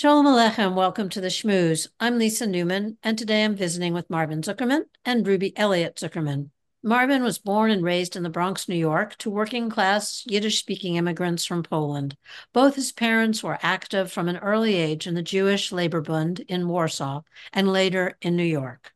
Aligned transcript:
Shalom 0.00 0.26
Aleichem, 0.26 0.74
welcome 0.74 1.08
to 1.08 1.20
the 1.20 1.26
Shmooze. 1.26 1.88
I'm 1.98 2.18
Lisa 2.18 2.46
Newman, 2.46 2.98
and 3.02 3.18
today 3.18 3.42
I'm 3.42 3.56
visiting 3.56 3.92
with 3.92 4.08
Marvin 4.08 4.42
Zuckerman 4.42 4.84
and 5.04 5.26
Ruby 5.26 5.52
Elliot 5.58 5.96
Zuckerman. 5.96 6.50
Marvin 6.84 7.24
was 7.24 7.40
born 7.40 7.72
and 7.72 7.82
raised 7.82 8.14
in 8.14 8.22
the 8.22 8.30
Bronx, 8.30 8.68
New 8.68 8.76
York, 8.76 9.16
to 9.16 9.28
working 9.28 9.68
class 9.68 10.22
Yiddish 10.28 10.60
speaking 10.60 10.94
immigrants 10.94 11.44
from 11.44 11.64
Poland. 11.64 12.16
Both 12.52 12.76
his 12.76 12.92
parents 12.92 13.42
were 13.42 13.58
active 13.60 14.12
from 14.12 14.28
an 14.28 14.36
early 14.36 14.76
age 14.76 15.08
in 15.08 15.14
the 15.14 15.20
Jewish 15.20 15.72
Labor 15.72 16.00
Bund 16.00 16.38
in 16.46 16.68
Warsaw 16.68 17.22
and 17.52 17.66
later 17.66 18.16
in 18.22 18.36
New 18.36 18.44
York. 18.44 18.92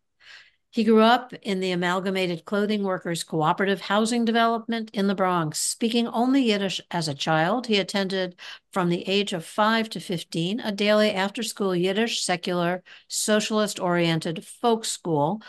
He 0.73 0.85
grew 0.85 1.03
up 1.03 1.35
in 1.43 1.61
the 1.61 1.71
Amalgamated 1.71 2.47
Clothing 2.47 2.83
Workers 2.83 3.25
Cooperative 3.25 3.83
Housing 3.83 4.25
Development 4.25 4.89
in 4.95 5.07
the 5.07 5.15
Bronx. 5.15 5.59
Speaking 5.61 6.09
only 6.09 6.45
Yiddish 6.45 6.81
as 6.91 7.09
a 7.09 7.15
child, 7.15 7.67
he 7.67 7.77
attended 7.77 8.37
from 8.73 8.89
the 8.89 9.07
age 9.07 9.35
of 9.35 9.45
5 9.45 9.91
to 9.91 10.01
15 10.01 10.61
a 10.61 10.73
daily 10.73 11.11
after 11.11 11.43
school 11.43 11.77
Yiddish, 11.77 12.23
secular, 12.23 12.83
socialist 13.07 13.79
oriented 13.79 14.47
folk 14.47 14.87
school 14.87 15.43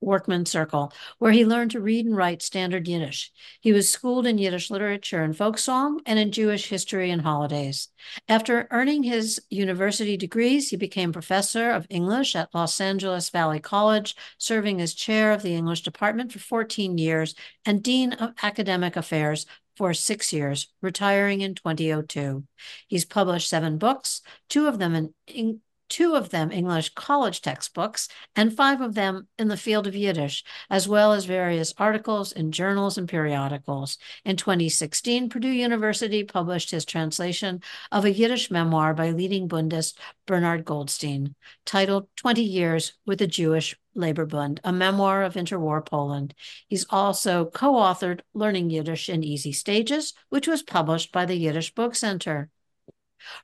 Workman 0.00 0.46
Circle, 0.46 0.92
where 1.18 1.32
he 1.32 1.44
learned 1.44 1.72
to 1.72 1.80
read 1.80 2.06
and 2.06 2.16
write 2.16 2.42
standard 2.42 2.86
Yiddish. 2.86 3.32
He 3.60 3.72
was 3.72 3.88
schooled 3.88 4.26
in 4.26 4.38
Yiddish 4.38 4.70
literature 4.70 5.22
and 5.22 5.36
folk 5.36 5.58
song 5.58 6.00
and 6.06 6.18
in 6.18 6.32
Jewish 6.32 6.68
history 6.68 7.10
and 7.10 7.22
holidays. 7.22 7.88
After 8.28 8.68
earning 8.70 9.02
his 9.02 9.40
university 9.50 10.16
degrees, 10.16 10.70
he 10.70 10.76
became 10.76 11.12
professor 11.12 11.70
of 11.70 11.86
English 11.90 12.36
at 12.36 12.54
Los 12.54 12.80
Angeles 12.80 13.30
Valley 13.30 13.60
College, 13.60 14.14
serving 14.38 14.80
as 14.80 14.94
chair 14.94 15.32
of 15.32 15.42
the 15.42 15.54
English 15.54 15.82
department 15.82 16.32
for 16.32 16.38
14 16.38 16.98
years 16.98 17.34
and 17.64 17.82
dean 17.82 18.12
of 18.12 18.34
academic 18.42 18.96
affairs 18.96 19.46
for 19.76 19.92
six 19.92 20.32
years, 20.32 20.68
retiring 20.80 21.42
in 21.42 21.54
2002. 21.54 22.44
He's 22.88 23.04
published 23.04 23.48
seven 23.48 23.76
books, 23.78 24.22
two 24.48 24.66
of 24.66 24.78
them 24.78 25.12
in 25.26 25.60
two 25.88 26.14
of 26.14 26.30
them 26.30 26.50
English 26.50 26.90
college 26.94 27.40
textbooks, 27.40 28.08
and 28.34 28.56
five 28.56 28.80
of 28.80 28.94
them 28.94 29.28
in 29.38 29.48
the 29.48 29.56
field 29.56 29.86
of 29.86 29.94
Yiddish, 29.94 30.44
as 30.70 30.88
well 30.88 31.12
as 31.12 31.24
various 31.24 31.72
articles 31.78 32.32
in 32.32 32.52
journals 32.52 32.98
and 32.98 33.08
periodicals. 33.08 33.98
In 34.24 34.36
2016, 34.36 35.28
Purdue 35.28 35.48
University 35.48 36.24
published 36.24 36.70
his 36.70 36.84
translation 36.84 37.62
of 37.92 38.04
a 38.04 38.12
Yiddish 38.12 38.50
memoir 38.50 38.94
by 38.94 39.10
leading 39.10 39.48
Bundist 39.48 39.94
Bernard 40.26 40.64
Goldstein, 40.64 41.34
titled 41.64 42.08
20 42.16 42.42
Years 42.42 42.92
with 43.06 43.18
the 43.18 43.26
Jewish 43.26 43.76
Labor 43.94 44.26
Bund, 44.26 44.60
a 44.62 44.72
memoir 44.72 45.22
of 45.22 45.34
interwar 45.34 45.84
Poland. 45.84 46.34
He's 46.68 46.86
also 46.90 47.46
co 47.46 47.74
authored 47.74 48.20
Learning 48.34 48.70
Yiddish 48.70 49.08
in 49.08 49.24
Easy 49.24 49.52
Stages, 49.52 50.12
which 50.28 50.46
was 50.46 50.62
published 50.62 51.12
by 51.12 51.24
the 51.24 51.36
Yiddish 51.36 51.74
Book 51.74 51.94
Center. 51.94 52.50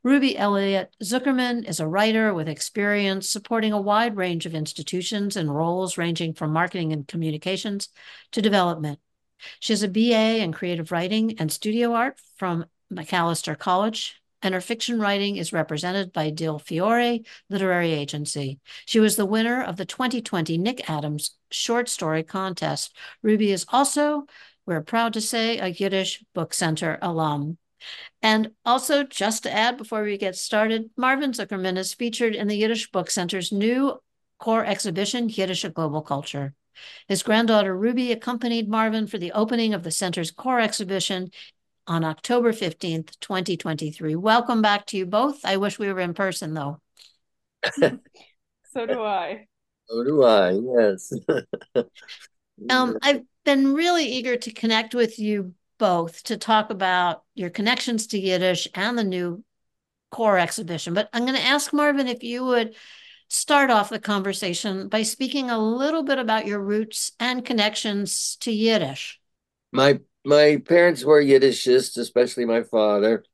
Ruby 0.02 0.36
Elliot 0.36 0.94
Zuckerman 1.02 1.68
is 1.68 1.80
a 1.80 1.86
writer 1.86 2.32
with 2.34 2.48
experience 2.48 3.28
supporting 3.28 3.72
a 3.72 3.80
wide 3.80 4.16
range 4.16 4.46
of 4.46 4.54
institutions 4.54 5.36
and 5.36 5.54
roles 5.54 5.98
ranging 5.98 6.34
from 6.34 6.52
marketing 6.52 6.92
and 6.92 7.06
communications 7.08 7.88
to 8.32 8.42
development. 8.42 8.98
She 9.60 9.72
has 9.72 9.82
a 9.82 9.88
BA 9.88 10.38
in 10.42 10.52
creative 10.52 10.92
writing 10.92 11.38
and 11.38 11.50
studio 11.50 11.94
art 11.94 12.20
from 12.36 12.66
Macalester 12.92 13.58
College, 13.58 14.20
and 14.42 14.54
her 14.54 14.60
fiction 14.60 15.00
writing 15.00 15.36
is 15.36 15.52
represented 15.52 16.12
by 16.12 16.30
DeFiore 16.30 17.24
Literary 17.48 17.92
Agency. 17.92 18.58
She 18.86 19.00
was 19.00 19.16
the 19.16 19.26
winner 19.26 19.62
of 19.62 19.76
the 19.76 19.84
2020 19.84 20.58
Nick 20.58 20.88
Adams 20.90 21.36
Short 21.50 21.88
Story 21.88 22.22
Contest. 22.22 22.94
Ruby 23.22 23.52
is 23.52 23.66
also, 23.68 24.26
we're 24.66 24.82
proud 24.82 25.12
to 25.14 25.20
say, 25.20 25.58
a 25.58 25.68
Yiddish 25.68 26.24
Book 26.34 26.54
Center 26.54 26.98
alum. 27.00 27.58
And 28.22 28.52
also, 28.64 29.02
just 29.02 29.42
to 29.42 29.52
add 29.52 29.76
before 29.76 30.02
we 30.02 30.16
get 30.16 30.36
started, 30.36 30.90
Marvin 30.96 31.32
Zuckerman 31.32 31.76
is 31.76 31.94
featured 31.94 32.34
in 32.34 32.48
the 32.48 32.56
Yiddish 32.56 32.90
Book 32.90 33.10
Center's 33.10 33.50
new 33.52 33.98
core 34.38 34.64
exhibition, 34.64 35.28
Yiddish 35.28 35.64
a 35.64 35.70
Global 35.70 36.02
Culture. 36.02 36.54
His 37.08 37.22
granddaughter 37.22 37.76
Ruby 37.76 38.12
accompanied 38.12 38.68
Marvin 38.68 39.06
for 39.06 39.18
the 39.18 39.32
opening 39.32 39.74
of 39.74 39.82
the 39.82 39.90
center's 39.90 40.30
core 40.30 40.60
exhibition 40.60 41.30
on 41.86 42.04
October 42.04 42.52
15th, 42.52 43.18
2023. 43.20 44.14
Welcome 44.16 44.62
back 44.62 44.86
to 44.86 44.96
you 44.96 45.06
both. 45.06 45.44
I 45.44 45.56
wish 45.56 45.78
we 45.78 45.92
were 45.92 46.00
in 46.00 46.14
person 46.14 46.54
though. 46.54 46.80
so 47.80 48.86
do 48.86 49.02
I. 49.02 49.46
So 49.86 50.04
do 50.04 50.22
I, 50.22 50.52
yes. 50.52 51.12
um, 52.70 52.96
I've 53.02 53.22
been 53.44 53.74
really 53.74 54.06
eager 54.06 54.36
to 54.36 54.52
connect 54.52 54.94
with 54.94 55.18
you 55.18 55.54
both 55.82 56.22
to 56.22 56.36
talk 56.36 56.70
about 56.70 57.24
your 57.34 57.50
connections 57.50 58.06
to 58.06 58.16
Yiddish 58.16 58.68
and 58.72 58.96
the 58.96 59.02
new 59.02 59.42
core 60.12 60.38
exhibition. 60.38 60.94
But 60.94 61.08
I'm 61.12 61.24
going 61.24 61.34
to 61.34 61.44
ask 61.44 61.72
Marvin 61.72 62.06
if 62.06 62.22
you 62.22 62.44
would 62.44 62.76
start 63.26 63.68
off 63.68 63.90
the 63.90 63.98
conversation 63.98 64.86
by 64.86 65.02
speaking 65.02 65.50
a 65.50 65.58
little 65.58 66.04
bit 66.04 66.20
about 66.20 66.46
your 66.46 66.60
roots 66.60 67.10
and 67.18 67.44
connections 67.44 68.36
to 68.42 68.52
Yiddish. 68.52 69.18
My 69.72 69.98
my 70.24 70.62
parents 70.64 71.02
were 71.02 71.20
Yiddishists, 71.20 71.98
especially 71.98 72.44
my 72.44 72.62
father. 72.62 73.24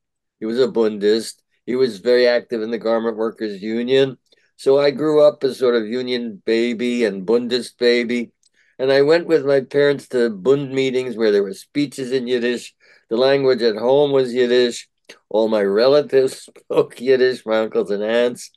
He 0.41 0.47
was 0.47 0.59
a 0.59 0.69
Bundist. 0.69 1.43
He 1.67 1.77
was 1.77 1.99
very 1.99 2.27
active 2.27 2.63
in 2.63 2.71
the 2.71 2.79
Garment 2.79 3.19
Workers 3.19 3.61
Union. 3.61 4.17
So 4.57 4.81
I 4.81 4.91
grew 4.91 5.23
up 5.23 5.45
as 5.45 5.59
sort 5.59 5.75
of 5.75 5.87
union 5.87 6.41
baby 6.47 7.05
and 7.05 7.27
Bundist 7.27 7.77
baby. 7.77 8.33
And 8.79 8.93
I 8.93 9.03
went 9.03 9.27
with 9.27 9.45
my 9.45 9.61
parents 9.61 10.09
to 10.09 10.31
Bund 10.31 10.73
meetings 10.73 11.17
where 11.17 11.33
there 11.33 11.43
were 11.43 11.55
speeches 11.55 12.13
in 12.13 12.29
Yiddish. 12.29 12.75
The 13.11 13.17
language 13.17 13.63
at 13.63 13.77
home 13.77 14.13
was 14.13 14.33
Yiddish. 14.33 14.89
All 15.29 15.49
my 15.49 15.63
relatives 15.63 16.43
spoke 16.67 17.01
Yiddish, 17.01 17.45
my 17.45 17.61
uncles 17.61 17.91
and 17.91 18.05
aunts. 18.05 18.51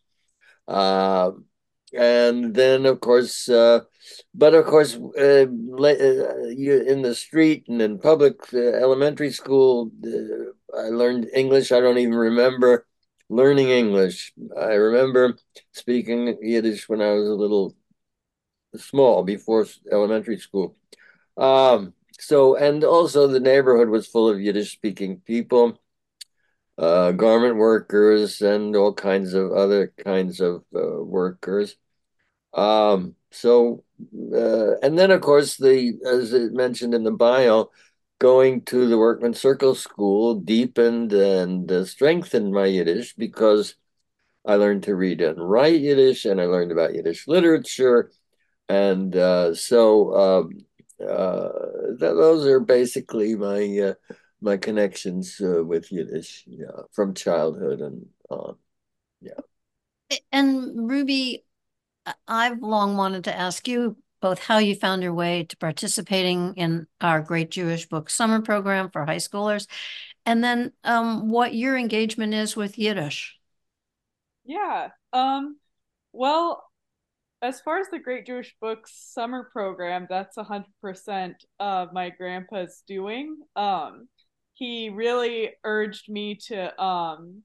Uh, 0.67 1.31
and 1.93 2.53
then, 2.53 2.85
of 2.85 3.01
course, 3.01 3.49
uh, 3.49 3.81
but 4.33 4.53
of 4.53 4.65
course, 4.65 4.95
uh, 4.95 5.45
uh 5.45 5.45
in 5.45 7.01
the 7.01 7.13
street 7.15 7.65
and 7.67 7.81
in 7.81 7.99
public 7.99 8.35
uh, 8.53 8.57
elementary 8.57 9.31
school, 9.31 9.91
uh, 10.05 10.77
I 10.77 10.89
learned 10.89 11.29
English. 11.33 11.71
I 11.71 11.81
don't 11.81 11.97
even 11.97 12.15
remember 12.15 12.85
learning 13.29 13.69
English. 13.69 14.33
I 14.57 14.73
remember 14.73 15.35
speaking 15.73 16.37
Yiddish 16.41 16.87
when 16.87 17.01
I 17.01 17.11
was 17.11 17.27
a 17.27 17.33
little 17.33 17.75
small 18.75 19.23
before 19.23 19.65
elementary 19.91 20.37
school. 20.37 20.75
Um, 21.37 21.93
so, 22.19 22.55
and 22.55 22.83
also 22.83 23.27
the 23.27 23.39
neighborhood 23.39 23.89
was 23.89 24.07
full 24.07 24.29
of 24.29 24.39
Yiddish 24.39 24.71
speaking 24.71 25.21
people, 25.25 25.79
uh, 26.77 27.11
garment 27.13 27.55
workers, 27.55 28.41
and 28.41 28.75
all 28.75 28.93
kinds 28.93 29.33
of 29.33 29.51
other 29.51 29.93
kinds 29.97 30.39
of 30.39 30.63
uh, 30.75 31.03
workers. 31.03 31.75
Um, 32.53 33.15
so, 33.31 33.83
uh, 34.33 34.77
and 34.83 34.97
then 34.97 35.11
of 35.11 35.21
course, 35.21 35.57
the 35.57 35.93
as 36.05 36.33
it 36.33 36.53
mentioned 36.53 36.93
in 36.93 37.03
the 37.03 37.11
bio, 37.11 37.71
going 38.19 38.61
to 38.65 38.87
the 38.87 38.97
Workman 38.97 39.33
Circle 39.33 39.73
School 39.73 40.35
deepened 40.35 41.13
and 41.13 41.71
uh, 41.71 41.85
strengthened 41.85 42.53
my 42.53 42.65
Yiddish 42.65 43.15
because 43.15 43.75
I 44.45 44.55
learned 44.55 44.83
to 44.83 44.95
read 44.95 45.21
and 45.21 45.49
write 45.49 45.81
Yiddish, 45.81 46.25
and 46.25 46.39
I 46.39 46.45
learned 46.45 46.71
about 46.71 46.93
Yiddish 46.93 47.27
literature 47.27 48.11
and 48.71 49.15
uh, 49.17 49.53
so 49.53 50.15
um, 50.15 50.65
uh, 51.05 51.49
th- 51.99 51.99
those 51.99 52.45
are 52.45 52.61
basically 52.61 53.35
my 53.35 53.89
uh, 53.89 54.15
my 54.39 54.55
connections 54.55 55.41
uh, 55.41 55.63
with 55.63 55.91
Yiddish 55.91 56.45
yeah, 56.47 56.83
from 56.93 57.13
childhood 57.13 57.81
and 57.81 58.05
on. 58.29 58.55
Yeah. 59.19 60.19
And 60.31 60.89
Ruby, 60.89 61.43
I've 62.27 62.61
long 62.61 62.95
wanted 62.95 63.25
to 63.25 63.37
ask 63.37 63.67
you 63.67 63.97
both 64.21 64.39
how 64.39 64.59
you 64.59 64.75
found 64.75 65.03
your 65.03 65.13
way 65.13 65.43
to 65.43 65.57
participating 65.57 66.53
in 66.55 66.87
our 67.01 67.21
Great 67.21 67.51
Jewish 67.51 67.89
Book 67.89 68.09
Summer 68.09 68.41
Program 68.41 68.89
for 68.89 69.05
high 69.05 69.17
schoolers, 69.17 69.67
and 70.25 70.41
then 70.41 70.71
um, 70.85 71.29
what 71.29 71.53
your 71.53 71.77
engagement 71.77 72.33
is 72.33 72.55
with 72.55 72.77
Yiddish. 72.77 73.37
Yeah. 74.45 74.89
Um, 75.11 75.57
well, 76.13 76.70
as 77.41 77.61
far 77.61 77.79
as 77.79 77.87
the 77.89 77.99
Great 77.99 78.25
Jewish 78.25 78.55
Books 78.61 78.91
summer 79.13 79.49
program, 79.51 80.05
that's 80.09 80.37
a 80.37 80.43
hundred 80.43 80.73
percent 80.81 81.43
of 81.59 81.91
my 81.93 82.09
grandpa's 82.09 82.83
doing. 82.87 83.37
Um, 83.55 84.07
he 84.53 84.89
really 84.89 85.51
urged 85.63 86.09
me 86.09 86.35
to 86.47 86.81
um 86.81 87.43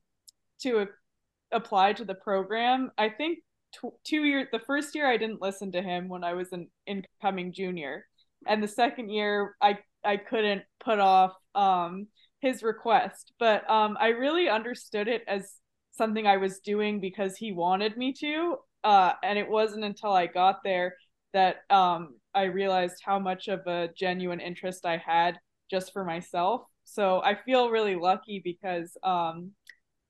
to 0.60 0.80
a- 0.82 1.56
apply 1.56 1.94
to 1.94 2.04
the 2.04 2.14
program. 2.14 2.90
I 2.98 3.08
think 3.08 3.38
t- 3.80 3.88
two 4.04 4.24
years. 4.24 4.48
The 4.52 4.58
first 4.60 4.94
year 4.94 5.06
I 5.06 5.16
didn't 5.16 5.42
listen 5.42 5.72
to 5.72 5.82
him 5.82 6.08
when 6.08 6.24
I 6.24 6.34
was 6.34 6.52
an 6.52 6.68
incoming 6.86 7.52
junior, 7.52 8.04
and 8.46 8.62
the 8.62 8.68
second 8.68 9.10
year 9.10 9.56
I 9.62 9.78
I 10.04 10.18
couldn't 10.18 10.62
put 10.80 10.98
off 10.98 11.32
um 11.54 12.08
his 12.40 12.62
request. 12.62 13.32
But 13.38 13.68
um 13.70 13.96
I 13.98 14.08
really 14.08 14.48
understood 14.48 15.08
it 15.08 15.22
as 15.26 15.54
something 15.92 16.26
I 16.26 16.36
was 16.36 16.58
doing 16.60 17.00
because 17.00 17.36
he 17.36 17.52
wanted 17.52 17.96
me 17.96 18.12
to 18.20 18.58
uh, 18.86 19.14
and 19.24 19.36
it 19.36 19.48
wasn't 19.48 19.84
until 19.84 20.12
I 20.12 20.28
got 20.28 20.62
there 20.62 20.94
that 21.32 21.56
um, 21.70 22.14
I 22.32 22.44
realized 22.44 23.02
how 23.04 23.18
much 23.18 23.48
of 23.48 23.66
a 23.66 23.88
genuine 23.98 24.38
interest 24.38 24.86
I 24.86 24.96
had 24.96 25.40
just 25.68 25.92
for 25.92 26.04
myself. 26.04 26.62
So 26.84 27.20
I 27.20 27.34
feel 27.34 27.70
really 27.70 27.96
lucky 27.96 28.40
because 28.44 28.96
um, 29.02 29.50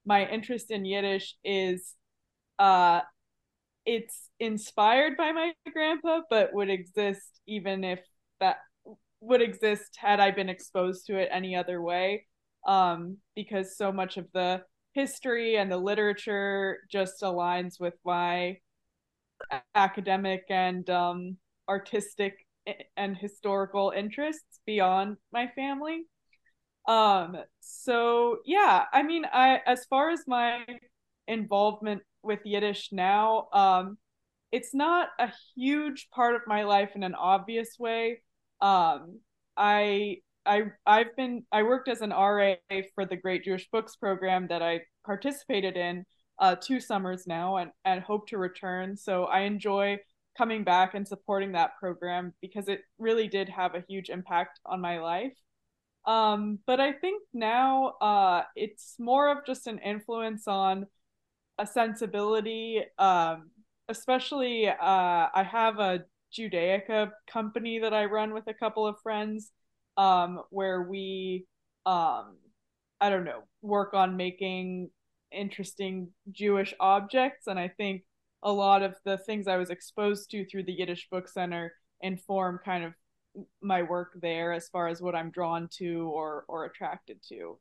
my 0.04 0.28
interest 0.28 0.70
in 0.70 0.84
Yiddish 0.84 1.36
is 1.42 1.94
uh 2.58 3.00
it's 3.86 4.30
inspired 4.40 5.16
by 5.16 5.32
my 5.32 5.52
grandpa, 5.72 6.20
but 6.28 6.52
would 6.52 6.68
exist 6.68 7.40
even 7.46 7.82
if 7.84 8.00
that 8.40 8.56
would 9.20 9.40
exist 9.40 9.96
had 9.96 10.20
I 10.20 10.32
been 10.32 10.48
exposed 10.48 11.06
to 11.06 11.18
it 11.18 11.28
any 11.32 11.56
other 11.56 11.80
way. 11.80 12.26
Um, 12.66 13.18
because 13.34 13.76
so 13.76 13.90
much 13.92 14.16
of 14.16 14.26
the 14.34 14.62
history 14.92 15.56
and 15.56 15.70
the 15.70 15.76
literature 15.78 16.78
just 16.90 17.22
aligns 17.22 17.78
with 17.78 17.94
my 18.04 18.56
academic 19.74 20.44
and 20.50 20.88
um, 20.90 21.36
artistic 21.68 22.46
and 22.96 23.16
historical 23.16 23.92
interests 23.96 24.60
beyond 24.66 25.16
my 25.32 25.48
family. 25.54 26.04
Um, 26.88 27.36
so 27.60 28.38
yeah, 28.44 28.84
I 28.92 29.02
mean, 29.02 29.24
I 29.32 29.60
as 29.66 29.84
far 29.86 30.10
as 30.10 30.20
my 30.26 30.64
involvement 31.26 32.02
with 32.22 32.40
Yiddish 32.44 32.90
now, 32.92 33.48
um, 33.52 33.98
it's 34.52 34.74
not 34.74 35.08
a 35.18 35.32
huge 35.56 36.08
part 36.14 36.34
of 36.34 36.42
my 36.46 36.62
life 36.62 36.90
in 36.94 37.02
an 37.02 37.14
obvious 37.14 37.76
way. 37.78 38.22
Um, 38.60 39.20
I 39.56 40.18
I 40.44 40.64
I've 40.86 41.16
been 41.16 41.44
I 41.50 41.62
worked 41.64 41.88
as 41.88 42.00
an 42.00 42.10
RA 42.10 42.54
for 42.94 43.04
the 43.04 43.16
Great 43.16 43.44
Jewish 43.44 43.68
Books 43.70 43.96
program 43.96 44.46
that 44.48 44.62
I 44.62 44.80
participated 45.04 45.76
in 45.76 46.04
uh, 46.38 46.56
two 46.56 46.80
summers 46.80 47.26
now 47.26 47.56
and 47.56 47.70
and 47.84 48.00
hope 48.02 48.28
to 48.28 48.38
return. 48.38 48.96
So 48.96 49.24
I 49.24 49.40
enjoy 49.40 49.98
coming 50.36 50.64
back 50.64 50.94
and 50.94 51.06
supporting 51.06 51.52
that 51.52 51.76
program 51.80 52.34
because 52.40 52.68
it 52.68 52.80
really 52.98 53.28
did 53.28 53.48
have 53.48 53.74
a 53.74 53.84
huge 53.88 54.10
impact 54.10 54.60
on 54.66 54.80
my 54.80 55.00
life. 55.00 55.32
Um, 56.06 56.60
but 56.66 56.78
I 56.78 56.92
think 56.92 57.22
now 57.34 57.94
uh, 58.00 58.42
it's 58.54 58.94
more 58.98 59.30
of 59.30 59.46
just 59.46 59.66
an 59.66 59.78
influence 59.78 60.46
on 60.46 60.86
a 61.58 61.66
sensibility. 61.66 62.82
Um, 62.98 63.50
especially, 63.88 64.68
uh, 64.68 64.74
I 64.80 65.46
have 65.50 65.78
a 65.78 66.04
Judaica 66.36 67.10
company 67.30 67.80
that 67.80 67.94
I 67.94 68.04
run 68.04 68.34
with 68.34 68.44
a 68.46 68.54
couple 68.54 68.86
of 68.86 68.96
friends, 69.02 69.52
um, 69.96 70.42
where 70.50 70.82
we, 70.82 71.46
um, 71.86 72.36
I 73.00 73.10
don't 73.10 73.24
know, 73.24 73.42
work 73.62 73.94
on 73.94 74.16
making 74.16 74.90
interesting 75.36 76.08
Jewish 76.30 76.74
objects, 76.80 77.46
and 77.46 77.58
I 77.58 77.68
think 77.68 78.02
a 78.42 78.52
lot 78.52 78.82
of 78.82 78.94
the 79.04 79.18
things 79.18 79.48
I 79.48 79.56
was 79.56 79.70
exposed 79.70 80.30
to 80.30 80.44
through 80.46 80.64
the 80.64 80.72
Yiddish 80.72 81.08
Book 81.10 81.28
Center 81.28 81.72
inform 82.00 82.60
kind 82.64 82.84
of 82.84 82.92
my 83.60 83.82
work 83.82 84.12
there 84.20 84.52
as 84.52 84.68
far 84.68 84.88
as 84.88 85.02
what 85.02 85.14
I'm 85.14 85.30
drawn 85.30 85.68
to 85.78 86.10
or 86.12 86.44
or 86.48 86.64
attracted 86.64 87.18
to. 87.28 87.58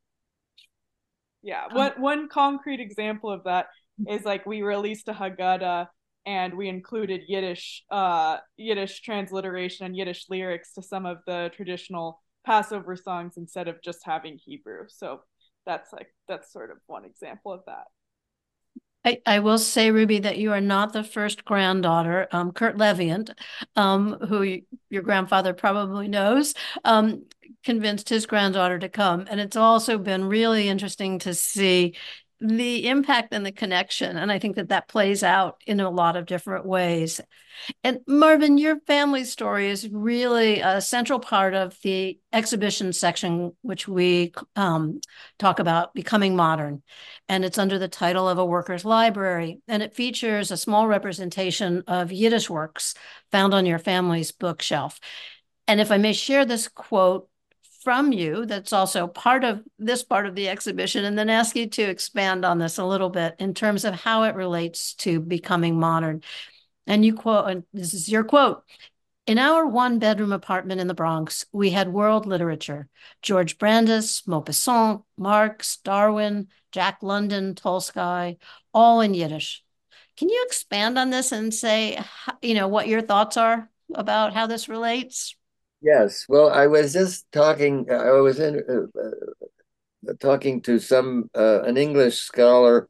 Yeah, 1.41 1.65
um, 1.65 1.75
one 1.75 1.91
one 1.97 2.29
concrete 2.29 2.79
example 2.79 3.31
of 3.31 3.43
that 3.43 3.67
is 4.09 4.25
like 4.25 4.45
we 4.45 4.61
released 4.61 5.07
a 5.07 5.13
Haggadah 5.13 5.87
and 6.25 6.53
we 6.53 6.69
included 6.69 7.21
Yiddish 7.27 7.83
uh 7.91 8.37
Yiddish 8.57 9.01
transliteration 9.01 9.85
and 9.85 9.95
Yiddish 9.95 10.25
lyrics 10.29 10.73
to 10.73 10.81
some 10.81 11.05
of 11.05 11.17
the 11.27 11.51
traditional 11.55 12.21
Passover 12.45 12.95
songs 12.95 13.37
instead 13.37 13.67
of 13.67 13.81
just 13.83 13.99
having 14.03 14.37
Hebrew. 14.43 14.85
So 14.87 15.21
that's 15.65 15.91
like 15.93 16.07
that's 16.27 16.51
sort 16.51 16.71
of 16.71 16.77
one 16.87 17.05
example 17.05 17.51
of 17.51 17.61
that. 17.65 17.85
I, 19.05 19.21
I 19.27 19.39
will 19.39 19.59
say, 19.59 19.91
Ruby, 19.91 20.19
that 20.19 20.39
you 20.39 20.51
are 20.51 20.61
not 20.61 20.91
the 20.91 21.03
first 21.03 21.45
granddaughter. 21.45 22.27
Um, 22.31 22.51
Curt 22.51 22.75
Leviant, 22.75 23.29
um, 23.75 24.13
who 24.27 24.41
you, 24.41 24.63
your 24.89 25.03
grandfather 25.03 25.53
probably 25.53 26.07
knows, 26.07 26.55
um, 26.83 27.23
convinced 27.63 28.09
his 28.09 28.25
granddaughter 28.25 28.79
to 28.79 28.89
come. 28.89 29.27
And 29.29 29.39
it's 29.39 29.55
also 29.55 29.99
been 29.99 30.25
really 30.25 30.67
interesting 30.67 31.19
to 31.19 31.35
see 31.35 31.95
the 32.39 32.87
impact 32.87 33.33
and 33.33 33.45
the 33.45 33.51
connection. 33.51 34.17
And 34.17 34.31
I 34.31 34.39
think 34.39 34.57
that 34.57 34.69
that 34.69 34.87
plays 34.87 35.23
out 35.23 35.61
in 35.65 35.79
a 35.79 35.89
lot 35.89 36.15
of 36.15 36.25
different 36.25 36.65
ways. 36.65 37.21
And 37.83 37.99
Marvin, 38.07 38.57
your 38.57 38.79
family 38.81 39.23
story 39.23 39.69
is 39.69 39.89
really 39.89 40.59
a 40.59 40.81
central 40.81 41.19
part 41.19 41.53
of 41.53 41.77
the 41.81 42.19
exhibition 42.33 42.91
section, 42.91 43.53
which 43.61 43.87
we 43.87 44.33
um, 44.55 44.99
talk 45.39 45.59
about 45.59 45.93
becoming 45.93 46.35
modern. 46.35 46.83
And 47.29 47.45
it's 47.45 47.57
under 47.57 47.79
the 47.79 47.87
title 47.87 48.27
of 48.27 48.37
a 48.37 48.45
worker's 48.45 48.83
library. 48.83 49.61
And 49.67 49.81
it 49.81 49.95
features 49.95 50.51
a 50.51 50.57
small 50.57 50.87
representation 50.87 51.83
of 51.87 52.11
Yiddish 52.11 52.49
works 52.49 52.95
found 53.31 53.53
on 53.53 53.65
your 53.65 53.79
family's 53.79 54.31
bookshelf. 54.33 54.99
And 55.67 55.79
if 55.79 55.91
I 55.91 55.97
may 55.97 56.13
share 56.13 56.45
this 56.45 56.67
quote 56.67 57.29
from 57.85 58.11
you 58.11 58.47
that's 58.47 58.73
also 58.73 59.05
part 59.05 59.43
of 59.43 59.61
this 59.77 60.03
part 60.03 60.25
of 60.25 60.33
the 60.33 60.49
exhibition 60.49 61.05
and 61.05 61.17
then 61.17 61.29
ask 61.29 61.55
you 61.55 61.67
to 61.69 61.83
expand 61.83 62.43
on 62.43 62.57
this 62.57 62.79
a 62.79 62.83
little 62.83 63.11
bit 63.11 63.35
in 63.37 63.53
terms 63.53 63.85
of 63.85 63.93
how 63.93 64.23
it 64.23 64.33
relates 64.33 64.95
to 64.95 65.19
becoming 65.19 65.79
modern. 65.79 66.23
And 66.87 67.05
you 67.05 67.13
quote, 67.13 67.47
and 67.47 67.63
this 67.73 67.93
is 67.93 68.09
your 68.09 68.23
quote. 68.23 68.63
In 69.27 69.37
our 69.37 69.67
one 69.67 69.99
bedroom 69.99 70.31
apartment 70.31 70.81
in 70.81 70.87
the 70.87 70.95
Bronx, 70.95 71.45
we 71.51 71.69
had 71.69 71.93
world 71.93 72.25
literature 72.25 72.89
George 73.21 73.59
Brandes, 73.59 74.23
Maupassant, 74.27 75.03
Marx, 75.15 75.77
Darwin, 75.77 76.47
Jack 76.71 76.97
London, 77.03 77.53
Tolstoy, 77.53 78.37
all 78.73 78.99
in 79.01 79.13
Yiddish. 79.13 79.63
Can 80.17 80.29
you 80.29 80.43
expand 80.47 80.97
on 80.97 81.11
this 81.11 81.31
and 81.31 81.53
say, 81.53 81.99
you 82.41 82.55
know, 82.55 82.67
what 82.67 82.87
your 82.87 83.01
thoughts 83.03 83.37
are 83.37 83.69
about 83.93 84.33
how 84.33 84.47
this 84.47 84.67
relates? 84.67 85.35
Yes. 85.85 86.25
Well, 86.27 86.49
I 86.49 86.65
was 86.65 86.93
just 86.93 87.31
talking. 87.31 87.85
I 87.91 88.09
was 88.13 88.39
in, 88.39 88.55
uh, 88.67 90.09
uh, 90.09 90.13
talking 90.19 90.61
to 90.63 90.79
some 90.79 91.29
uh, 91.35 91.61
an 91.61 91.77
English 91.77 92.17
scholar 92.21 92.89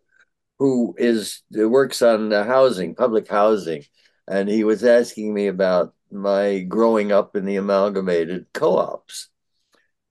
who 0.59 0.95
is 0.97 1.43
works 1.51 2.01
on 2.01 2.31
housing, 2.31 2.95
public 2.95 3.27
housing, 3.27 3.83
and 4.29 4.47
he 4.47 4.63
was 4.63 4.85
asking 4.85 5.33
me 5.33 5.47
about 5.47 5.93
my 6.09 6.59
growing 6.59 7.11
up 7.11 7.35
in 7.35 7.43
the 7.43 7.57
amalgamated 7.57 8.45
co-ops. 8.53 9.27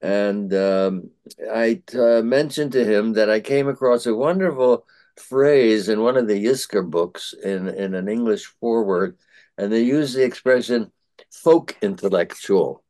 And 0.03 0.53
um, 0.53 1.11
I 1.51 1.83
uh, 1.99 2.21
mentioned 2.21 2.73
to 2.73 2.85
him 2.85 3.15
that 3.15 3.31
I 3.31 3.41
came 3.41 3.67
across 3.67 4.05
a 4.05 4.15
wonderful 4.15 4.85
phrase 5.17 5.89
in 5.89 6.03
one 6.03 6.19
of 6.19 6.29
the 6.29 6.45
Yizkor 6.45 6.89
books 6.91 7.33
in, 7.43 7.69
in 7.69 7.95
an 7.95 8.11
English 8.11 8.45
foreword, 8.61 9.17
and 9.57 9.73
they 9.73 9.81
use 9.81 10.13
the 10.13 10.25
expression 10.25 10.93
folk 11.31 11.77
intellectual. 11.83 12.85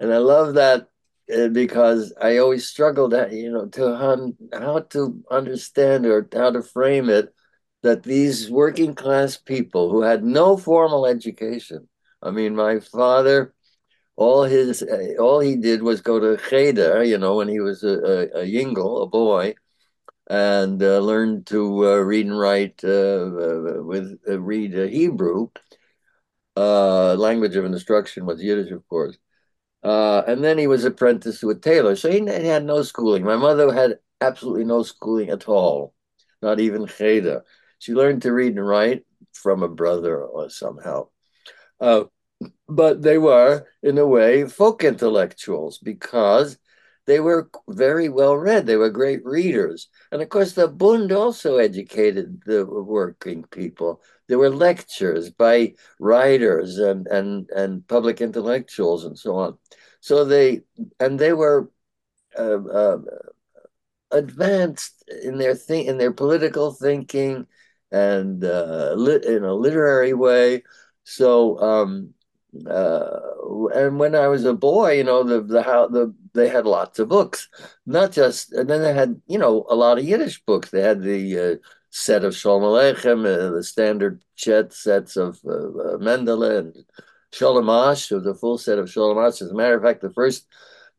And 0.00 0.12
I 0.12 0.18
love 0.18 0.54
that 0.54 0.88
uh, 1.34 1.48
because 1.48 2.12
I 2.20 2.38
always 2.38 2.68
struggled, 2.68 3.14
at, 3.14 3.32
you 3.32 3.50
know, 3.50 3.66
to 3.66 3.94
un, 3.94 4.36
how 4.52 4.80
to 4.90 5.22
understand 5.30 6.06
or 6.06 6.28
how 6.32 6.50
to 6.50 6.62
frame 6.62 7.08
it 7.08 7.32
that 7.82 8.02
these 8.02 8.50
working 8.50 8.94
class 8.94 9.36
people 9.36 9.90
who 9.90 10.02
had 10.02 10.24
no 10.24 10.56
formal 10.56 11.06
education. 11.06 11.88
I 12.22 12.30
mean, 12.30 12.56
my 12.56 12.80
father, 12.80 13.54
all 14.16 14.44
his, 14.44 14.82
uh, 14.82 15.20
all 15.20 15.40
he 15.40 15.56
did 15.56 15.82
was 15.82 16.00
go 16.00 16.18
to 16.18 16.42
cheder, 16.48 17.04
you 17.04 17.18
know, 17.18 17.36
when 17.36 17.48
he 17.48 17.60
was 17.60 17.82
a, 17.84 17.88
a, 17.88 18.40
a 18.40 18.44
yingle, 18.46 19.02
a 19.02 19.06
boy, 19.06 19.54
and 20.28 20.82
uh, 20.82 20.98
learned 20.98 21.46
to 21.48 21.86
uh, 21.86 21.96
read 21.96 22.26
and 22.26 22.38
write 22.38 22.80
uh, 22.82 22.88
uh, 22.88 23.82
with 23.82 24.18
read 24.26 24.72
Hebrew 24.72 25.48
uh, 26.56 27.14
language 27.14 27.56
of 27.56 27.64
instruction 27.64 28.26
was 28.26 28.42
Yiddish, 28.42 28.70
of 28.70 28.86
course. 28.88 29.16
Uh, 29.82 30.22
and 30.26 30.42
then 30.42 30.56
he 30.56 30.66
was 30.66 30.84
apprenticed 30.84 31.40
to 31.40 31.50
a 31.50 31.54
tailor. 31.54 31.94
So 31.94 32.10
he 32.10 32.24
had 32.26 32.64
no 32.64 32.82
schooling. 32.82 33.24
My 33.24 33.36
mother 33.36 33.72
had 33.72 33.98
absolutely 34.20 34.64
no 34.64 34.82
schooling 34.82 35.30
at 35.30 35.48
all, 35.48 35.94
not 36.40 36.60
even 36.60 36.86
cheder. 36.86 37.44
She 37.78 37.92
learned 37.92 38.22
to 38.22 38.32
read 38.32 38.56
and 38.56 38.66
write 38.66 39.04
from 39.32 39.62
a 39.62 39.68
brother 39.68 40.22
or 40.22 40.48
somehow. 40.48 41.08
Uh, 41.80 42.04
but 42.68 43.02
they 43.02 43.18
were, 43.18 43.66
in 43.82 43.98
a 43.98 44.06
way, 44.06 44.46
folk 44.46 44.84
intellectuals 44.84 45.78
because 45.78 46.56
they 47.06 47.20
were 47.20 47.50
very 47.68 48.08
well 48.08 48.36
read. 48.36 48.66
They 48.66 48.76
were 48.76 48.90
great 48.90 49.24
readers. 49.24 49.88
And 50.10 50.22
of 50.22 50.28
course, 50.28 50.52
the 50.52 50.68
Bund 50.68 51.12
also 51.12 51.58
educated 51.58 52.42
the 52.46 52.64
working 52.64 53.44
people. 53.44 54.00
There 54.28 54.38
were 54.38 54.50
lectures 54.50 55.30
by 55.30 55.74
writers 56.00 56.78
and, 56.78 57.06
and, 57.08 57.48
and 57.50 57.86
public 57.88 58.20
intellectuals 58.20 59.04
and 59.04 59.18
so 59.18 59.36
on. 59.36 59.58
So 60.00 60.24
they, 60.24 60.62
and 60.98 61.18
they 61.18 61.32
were 61.32 61.70
uh, 62.38 62.64
uh, 62.64 62.98
advanced 64.10 65.04
in 65.22 65.38
their 65.38 65.54
think 65.54 65.88
in 65.88 65.98
their 65.98 66.12
political 66.12 66.72
thinking 66.72 67.46
and 67.90 68.44
uh, 68.44 68.94
lit, 68.96 69.24
in 69.24 69.44
a 69.44 69.54
literary 69.54 70.14
way. 70.14 70.62
So 71.04 71.58
um, 71.60 72.14
uh, 72.68 73.20
and 73.74 73.98
when 73.98 74.14
I 74.14 74.28
was 74.28 74.44
a 74.44 74.54
boy, 74.54 74.92
you 74.98 75.04
know, 75.04 75.22
the 75.22 75.42
the 75.42 75.62
how 75.62 75.88
the 75.88 76.14
they 76.34 76.48
had 76.48 76.66
lots 76.66 76.98
of 76.98 77.08
books, 77.08 77.48
not 77.86 78.12
just, 78.12 78.52
and 78.52 78.68
then 78.68 78.82
they 78.82 78.92
had, 78.92 79.20
you 79.26 79.38
know, 79.38 79.64
a 79.68 79.74
lot 79.74 79.98
of 79.98 80.04
Yiddish 80.04 80.42
books. 80.44 80.70
They 80.70 80.82
had 80.82 81.00
the 81.00 81.38
uh, 81.38 81.54
set 81.90 82.24
of 82.24 82.36
Shalom 82.36 82.62
Aleichem, 82.62 83.20
uh, 83.20 83.54
the 83.54 83.62
standard 83.62 84.22
chet 84.34 84.72
sets 84.72 85.16
of 85.16 85.38
uh, 85.46 85.50
uh 85.50 85.98
Mendele 85.98 86.58
and 86.58 86.84
Sholem 87.32 87.70
Asch, 87.90 88.08
the 88.08 88.34
full 88.34 88.58
set 88.58 88.78
of 88.78 88.86
Sholem 88.86 89.26
Asch. 89.26 89.42
As 89.42 89.50
a 89.50 89.54
matter 89.54 89.76
of 89.76 89.82
fact, 89.82 90.00
the 90.00 90.12
first 90.12 90.46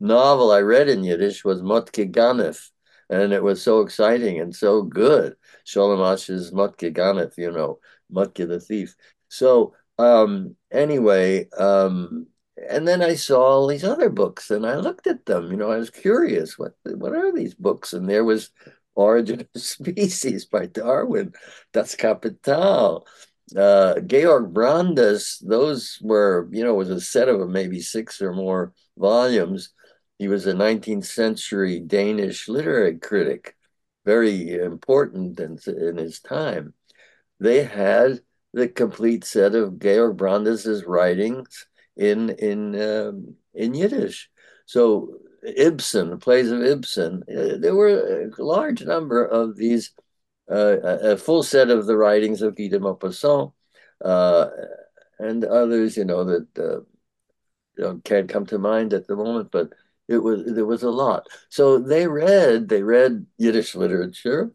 novel 0.00 0.50
I 0.50 0.60
read 0.60 0.88
in 0.88 1.04
Yiddish 1.04 1.44
was 1.44 1.62
Motke 1.62 2.10
Ganef, 2.10 2.70
and 3.10 3.32
it 3.32 3.42
was 3.42 3.62
so 3.62 3.80
exciting 3.80 4.40
and 4.40 4.54
so 4.54 4.82
good. 4.82 5.36
Sholem 5.66 6.00
Asch's 6.00 6.50
Motke 6.50 6.94
Ganef, 6.94 7.36
you 7.36 7.50
know, 7.50 7.78
Motke 8.12 8.48
the 8.48 8.58
thief. 8.58 8.96
So 9.28 9.74
um, 9.98 10.56
anyway, 10.70 11.48
um, 11.58 12.26
and 12.56 12.88
then 12.88 13.02
I 13.02 13.14
saw 13.14 13.42
all 13.42 13.66
these 13.66 13.84
other 13.84 14.08
books, 14.08 14.50
and 14.50 14.66
I 14.66 14.76
looked 14.76 15.06
at 15.06 15.26
them. 15.26 15.50
You 15.50 15.56
know, 15.56 15.70
I 15.70 15.76
was 15.78 15.90
curious, 15.90 16.58
what 16.58 16.74
what 16.84 17.12
are 17.14 17.32
these 17.32 17.54
books? 17.54 17.92
And 17.92 18.08
there 18.08 18.24
was 18.24 18.50
Origin 18.94 19.40
of 19.40 19.48
Species 19.62 20.46
by 20.46 20.66
Darwin, 20.66 21.34
Das 21.72 21.94
Kapital, 21.94 23.06
uh, 23.56 24.00
Georg 24.00 24.52
Brandes. 24.52 25.38
Those 25.46 25.98
were, 26.02 26.48
you 26.50 26.64
know, 26.64 26.74
was 26.74 26.90
a 26.90 27.00
set 27.00 27.28
of 27.28 27.48
maybe 27.48 27.80
six 27.80 28.22
or 28.22 28.32
more 28.32 28.72
volumes. 28.96 29.70
He 30.18 30.28
was 30.28 30.46
a 30.46 30.54
19th 30.54 31.04
century 31.04 31.78
Danish 31.80 32.48
literary 32.48 32.98
critic, 32.98 33.54
very 34.06 34.54
important 34.54 35.38
in, 35.40 35.58
in 35.66 35.98
his 35.98 36.20
time. 36.20 36.72
They 37.38 37.64
had 37.64 38.20
the 38.54 38.68
complete 38.68 39.24
set 39.24 39.54
of 39.54 39.78
Georg 39.78 40.16
Brandes's 40.16 40.84
writings 40.84 41.66
in 41.96 42.30
in 42.30 42.80
um, 42.80 43.34
in 43.54 43.74
Yiddish. 43.74 44.30
So 44.66 45.18
Ibsen, 45.42 46.18
plays 46.18 46.50
of 46.50 46.62
Ibsen, 46.62 47.22
uh, 47.28 47.58
there 47.58 47.74
were 47.74 48.30
a 48.38 48.42
large 48.42 48.82
number 48.84 49.24
of 49.24 49.56
these, 49.56 49.92
uh, 50.50 50.78
a 50.82 51.16
full 51.16 51.42
set 51.42 51.70
of 51.70 51.86
the 51.86 51.96
writings 51.96 52.42
of 52.42 52.56
Guy 52.56 52.68
de 52.68 52.80
Maupassant 52.80 53.52
uh, 54.04 54.48
and 55.18 55.44
others, 55.44 55.96
you 55.96 56.04
know, 56.04 56.24
that 56.24 56.84
uh, 57.78 57.94
can't 58.04 58.28
come 58.28 58.46
to 58.46 58.58
mind 58.58 58.92
at 58.92 59.06
the 59.06 59.16
moment, 59.16 59.50
but 59.50 59.72
it 60.08 60.18
was 60.18 60.44
there 60.46 60.66
was 60.66 60.82
a 60.82 60.90
lot. 60.90 61.26
So 61.48 61.78
they 61.78 62.06
read 62.06 62.68
they 62.68 62.82
read 62.82 63.26
Yiddish 63.38 63.74
literature, 63.74 64.52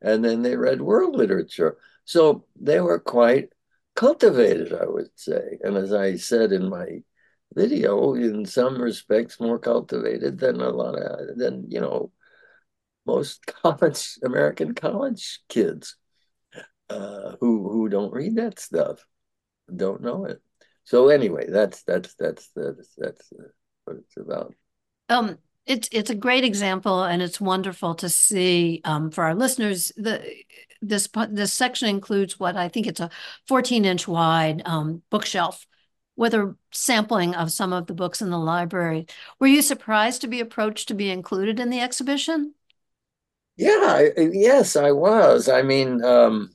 and 0.00 0.24
then 0.24 0.42
they 0.42 0.56
read 0.56 0.80
world 0.80 1.16
literature. 1.16 1.76
So 2.04 2.44
they 2.60 2.80
were 2.80 2.98
quite 2.98 3.50
cultivated, 3.94 4.72
I 4.72 4.86
would 4.86 5.10
say. 5.16 5.58
And 5.62 5.76
as 5.76 5.92
I 5.92 6.16
said 6.16 6.52
in 6.52 6.68
my 6.68 7.02
video, 7.54 8.14
in 8.14 8.46
some 8.46 8.80
respects, 8.80 9.40
more 9.40 9.58
cultivated 9.58 10.38
than 10.38 10.60
a 10.60 10.70
lot 10.70 10.94
of 10.94 11.36
than 11.36 11.70
you 11.70 11.80
know 11.80 12.12
most 13.06 13.44
college 13.62 14.18
American 14.24 14.74
college 14.74 15.40
kids 15.48 15.96
uh, 16.88 17.36
who 17.40 17.68
who 17.68 17.88
don't 17.88 18.12
read 18.12 18.36
that 18.36 18.58
stuff, 18.58 19.04
don't 19.74 20.02
know 20.02 20.24
it. 20.26 20.40
So 20.84 21.08
anyway, 21.08 21.46
that's 21.48 21.82
that's 21.84 22.14
that's 22.14 22.50
that's 22.56 22.94
that's 22.96 23.32
what 23.84 23.96
it's 23.98 24.16
about. 24.16 24.54
Um, 25.08 25.38
it's 25.66 25.88
it's 25.92 26.10
a 26.10 26.14
great 26.14 26.44
example, 26.44 27.04
and 27.04 27.22
it's 27.22 27.40
wonderful 27.40 27.94
to 27.96 28.08
see 28.08 28.80
um, 28.84 29.10
for 29.10 29.24
our 29.24 29.34
listeners. 29.34 29.92
The 29.96 30.24
this 30.80 31.08
this 31.30 31.52
section 31.52 31.88
includes 31.88 32.38
what 32.40 32.56
I 32.56 32.68
think 32.68 32.86
it's 32.86 33.00
a 33.00 33.10
14 33.46 33.84
inch 33.84 34.08
wide 34.08 34.62
um, 34.66 35.02
bookshelf 35.10 35.66
with 36.16 36.34
a 36.34 36.56
sampling 36.72 37.34
of 37.34 37.50
some 37.52 37.72
of 37.72 37.86
the 37.86 37.94
books 37.94 38.20
in 38.22 38.30
the 38.30 38.38
library. 38.38 39.06
Were 39.40 39.46
you 39.46 39.62
surprised 39.62 40.20
to 40.22 40.28
be 40.28 40.40
approached 40.40 40.88
to 40.88 40.94
be 40.94 41.10
included 41.10 41.60
in 41.60 41.70
the 41.70 41.80
exhibition? 41.80 42.54
Yeah, 43.56 44.08
yes, 44.16 44.76
I 44.76 44.92
was. 44.92 45.48
I 45.48 45.62
mean, 45.62 46.02
um, 46.04 46.50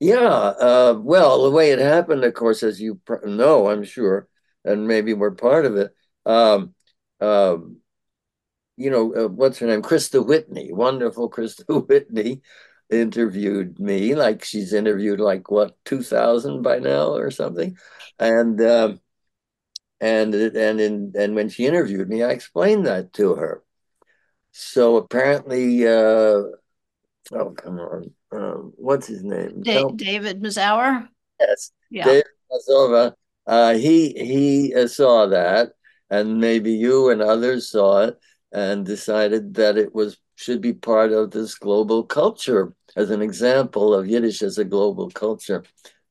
yeah, 0.00 0.18
uh, 0.20 0.98
well, 1.00 1.44
the 1.44 1.50
way 1.50 1.70
it 1.70 1.78
happened, 1.78 2.24
of 2.24 2.34
course, 2.34 2.62
as 2.62 2.80
you 2.80 3.00
know, 3.24 3.68
I'm 3.70 3.84
sure, 3.84 4.28
and 4.64 4.86
maybe 4.86 5.14
we're 5.14 5.30
part 5.32 5.64
of 5.66 5.76
it. 5.76 5.94
Um, 6.26 6.73
um, 7.24 7.78
you 8.76 8.90
know, 8.90 9.14
uh, 9.14 9.28
what's 9.28 9.58
her 9.58 9.66
name? 9.66 9.82
Christa 9.82 10.24
Whitney, 10.24 10.72
wonderful 10.72 11.30
Christa 11.30 11.86
Whitney, 11.88 12.42
interviewed 12.90 13.78
me. 13.78 14.14
Like 14.14 14.44
she's 14.44 14.72
interviewed 14.72 15.20
like 15.20 15.50
what 15.50 15.76
two 15.84 16.02
thousand 16.02 16.62
by 16.62 16.78
now 16.78 17.14
or 17.14 17.30
something, 17.30 17.76
and 18.18 18.60
um, 18.60 19.00
and 20.00 20.34
and 20.34 20.80
in, 20.80 21.12
and 21.16 21.34
when 21.34 21.48
she 21.48 21.66
interviewed 21.66 22.08
me, 22.08 22.22
I 22.22 22.30
explained 22.30 22.86
that 22.86 23.12
to 23.14 23.34
her. 23.34 23.62
So 24.52 24.96
apparently, 24.96 25.86
uh, 25.86 25.90
oh 27.32 27.50
come 27.56 27.78
on, 27.78 28.10
um, 28.32 28.72
what's 28.76 29.06
his 29.06 29.22
name? 29.22 29.62
Da- 29.62 29.90
David 29.90 30.42
Mazower. 30.42 31.08
Yes, 31.40 31.72
yeah. 31.90 32.04
David 32.06 32.26
Mazower. 32.52 33.14
Uh, 33.46 33.74
he 33.74 34.12
he 34.12 34.74
uh, 34.74 34.86
saw 34.86 35.26
that, 35.26 35.72
and 36.14 36.40
maybe 36.40 36.72
you 36.72 37.10
and 37.10 37.22
others 37.22 37.70
saw 37.70 38.02
it 38.04 38.18
and 38.52 38.86
decided 38.86 39.54
that 39.54 39.76
it 39.76 39.94
was 39.94 40.18
should 40.36 40.60
be 40.60 40.72
part 40.72 41.12
of 41.12 41.30
this 41.30 41.54
global 41.54 42.02
culture 42.04 42.74
as 42.96 43.10
an 43.10 43.22
example 43.22 43.94
of 43.94 44.08
Yiddish 44.08 44.42
as 44.42 44.58
a 44.58 44.64
global 44.64 45.10
culture 45.10 45.64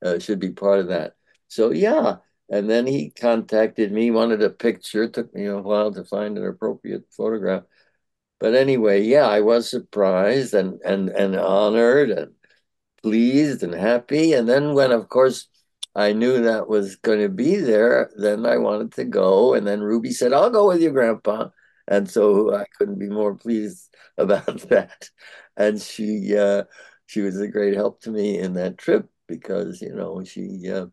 uh, 0.04 0.20
should 0.20 0.40
be 0.40 0.52
part 0.52 0.80
of 0.80 0.88
that. 0.88 1.16
So 1.48 1.72
yeah, 1.72 2.18
and 2.50 2.70
then 2.70 2.88
he 2.88 3.12
contacted 3.12 3.92
me, 3.92 4.12
wanted 4.12 4.42
a 4.42 4.50
picture. 4.50 5.04
It 5.04 5.14
took 5.14 5.34
me 5.34 5.46
a 5.46 5.58
while 5.62 5.92
to 5.94 6.04
find 6.06 6.38
an 6.38 6.46
appropriate 6.46 7.06
photograph. 7.12 7.64
But 8.40 8.56
anyway, 8.56 9.04
yeah, 9.04 9.28
I 9.28 9.42
was 9.42 9.70
surprised 9.70 10.54
and 10.54 10.82
and 10.84 11.10
and 11.10 11.36
honored 11.36 12.10
and 12.12 12.32
pleased 13.02 13.64
and 13.64 13.74
happy. 13.74 14.34
And 14.34 14.48
then 14.48 14.74
when, 14.74 14.92
of 14.92 15.10
course, 15.10 15.48
I 15.96 16.14
knew 16.14 16.42
that 16.42 16.68
was 16.68 16.96
going 16.98 17.20
to 17.22 17.30
be 17.30 17.58
there, 17.58 18.12
then 18.16 18.46
I 18.46 18.58
wanted 18.58 18.94
to 18.94 19.06
go. 19.06 19.54
And 19.54 19.68
then 19.68 19.82
Ruby 19.82 20.12
said, 20.12 20.34
"I'll 20.34 20.50
go 20.50 20.68
with 20.68 20.82
you, 20.82 20.92
Grandpa." 20.92 21.50
And 21.88 22.10
so 22.10 22.56
I 22.56 22.66
couldn't 22.78 23.00
be 23.00 23.10
more 23.10 23.36
pleased 23.36 23.94
about 24.18 24.60
that. 24.70 25.10
And 25.58 25.82
she 25.82 26.36
uh, 26.38 26.64
she 27.06 27.22
was 27.22 27.40
a 27.40 27.48
great 27.48 27.76
help 27.76 28.02
to 28.04 28.12
me 28.12 28.40
in 28.40 28.54
that 28.54 28.78
trip 28.78 29.08
because 29.28 29.82
you 29.82 29.94
know 29.94 30.24
she 30.24 30.70
uh, 30.72 30.88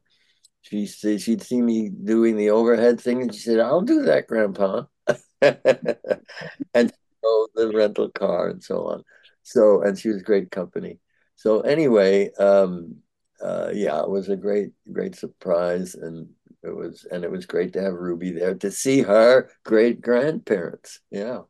she 0.62 0.86
said 0.86 1.20
she'd 1.20 1.42
see 1.42 1.62
me 1.62 1.88
doing 1.90 2.36
the 2.36 2.50
overhead 2.50 3.00
thing 3.00 3.22
and 3.22 3.34
she 3.34 3.40
said, 3.40 3.60
"I'll 3.60 3.82
do 3.82 4.02
that, 4.02 4.26
Grandpa," 4.26 4.84
and 5.40 6.92
oh, 7.24 7.48
the 7.54 7.72
rental 7.74 8.10
car 8.10 8.48
and 8.48 8.62
so 8.62 8.86
on. 8.88 9.04
So 9.42 9.82
and 9.82 9.98
she 9.98 10.08
was 10.10 10.22
great 10.22 10.50
company. 10.50 10.98
So 11.36 11.60
anyway, 11.62 12.30
um, 12.38 12.96
uh, 13.42 13.70
yeah, 13.72 14.00
it 14.00 14.08
was 14.08 14.28
a 14.28 14.36
great 14.36 14.70
great 14.92 15.14
surprise 15.14 15.94
and 15.94 16.28
it 16.62 16.74
was 16.74 17.06
and 17.10 17.24
it 17.24 17.30
was 17.30 17.46
great 17.46 17.72
to 17.72 17.82
have 17.82 17.94
Ruby 17.94 18.32
there 18.32 18.54
to 18.54 18.70
see 18.70 19.02
her 19.02 19.50
great 19.64 20.00
grandparents. 20.00 21.00
Yeah. 21.10 21.40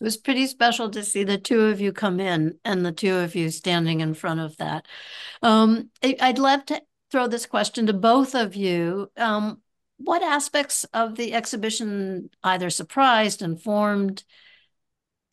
It 0.00 0.04
was 0.04 0.16
pretty 0.16 0.46
special 0.46 0.88
to 0.90 1.04
see 1.04 1.24
the 1.24 1.36
two 1.36 1.60
of 1.60 1.80
you 1.80 1.92
come 1.92 2.20
in 2.20 2.58
and 2.64 2.84
the 2.86 2.92
two 2.92 3.16
of 3.16 3.34
you 3.34 3.50
standing 3.50 4.00
in 4.00 4.14
front 4.14 4.40
of 4.40 4.56
that. 4.56 4.86
Um, 5.42 5.90
I'd 6.02 6.38
love 6.38 6.64
to 6.66 6.80
throw 7.10 7.26
this 7.26 7.44
question 7.44 7.86
to 7.86 7.92
both 7.92 8.34
of 8.34 8.56
you. 8.56 9.10
Um, 9.18 9.60
what 9.98 10.22
aspects 10.22 10.84
of 10.94 11.16
the 11.16 11.34
exhibition 11.34 12.30
either 12.42 12.70
surprised, 12.70 13.42
informed, 13.42 14.24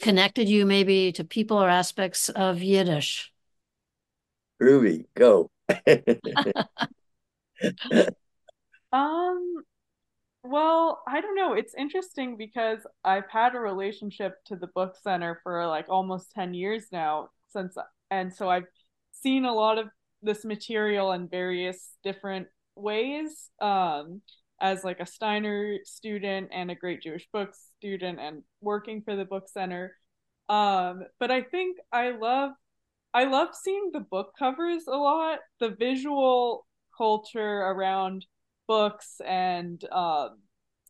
connected 0.02 0.50
you 0.50 0.66
maybe 0.66 1.14
to 1.14 1.24
people 1.24 1.64
or 1.64 1.70
aspects 1.70 2.28
of 2.28 2.62
Yiddish? 2.62 3.32
Ruby, 4.60 5.06
go. 5.16 5.50
Um, 8.92 9.64
well, 10.44 11.02
I 11.08 11.22
don't 11.22 11.36
know. 11.36 11.54
It's 11.54 11.74
interesting 11.76 12.38
because 12.38 12.80
I've 13.04 13.30
had 13.30 13.56
a 13.56 13.60
relationship 13.60 14.36
to 14.46 14.56
the 14.56 14.68
book 14.68 14.96
center 15.04 15.40
for 15.44 15.66
like 15.68 15.88
almost 15.90 16.32
10 16.34 16.54
years 16.54 16.86
now 16.92 17.30
since 17.50 17.78
and 18.12 18.34
so 18.34 18.50
I've 18.50 18.68
seen 19.12 19.46
a 19.46 19.54
lot 19.54 19.78
of 19.78 19.88
this 20.22 20.46
material 20.46 21.12
in 21.14 21.28
various 21.28 21.92
different 22.04 22.48
ways 22.76 23.50
um 23.62 24.22
as 24.62 24.84
like 24.84 25.00
a 25.00 25.06
Steiner 25.06 25.78
student 25.86 26.50
and 26.52 26.72
a 26.72 26.76
Great 26.76 27.02
Jewish 27.04 27.28
Books 27.34 27.60
student 27.80 28.20
and 28.20 28.44
working 28.62 29.02
for 29.04 29.16
the 29.16 29.26
book 29.26 29.50
center. 29.50 29.96
Um 30.50 31.04
but 31.20 31.32
I 31.32 31.42
think 31.44 31.78
I 31.92 32.12
love 32.12 32.52
I 33.18 33.24
love 33.24 33.50
seeing 33.56 33.90
the 33.92 34.00
book 34.00 34.34
covers 34.38 34.84
a 34.88 34.96
lot. 34.96 35.40
The 35.60 35.72
visual 35.72 36.68
culture 36.96 37.62
around 37.62 38.28
books 38.68 39.20
and 39.26 39.84
um, 39.92 40.38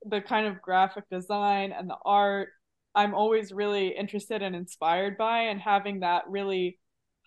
the 0.03 0.19
kind 0.19 0.45
of 0.45 0.61
graphic 0.61 1.05
design 1.09 1.71
and 1.71 1.89
the 1.89 1.95
art 2.03 2.49
I'm 2.93 3.13
always 3.13 3.53
really 3.53 3.95
interested 3.95 4.41
and 4.41 4.57
inspired 4.57 5.17
by, 5.17 5.43
and 5.43 5.61
having 5.61 6.01
that 6.01 6.23
really 6.27 6.79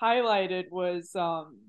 highlighted 0.02 0.64
was 0.70 1.16
um, 1.16 1.60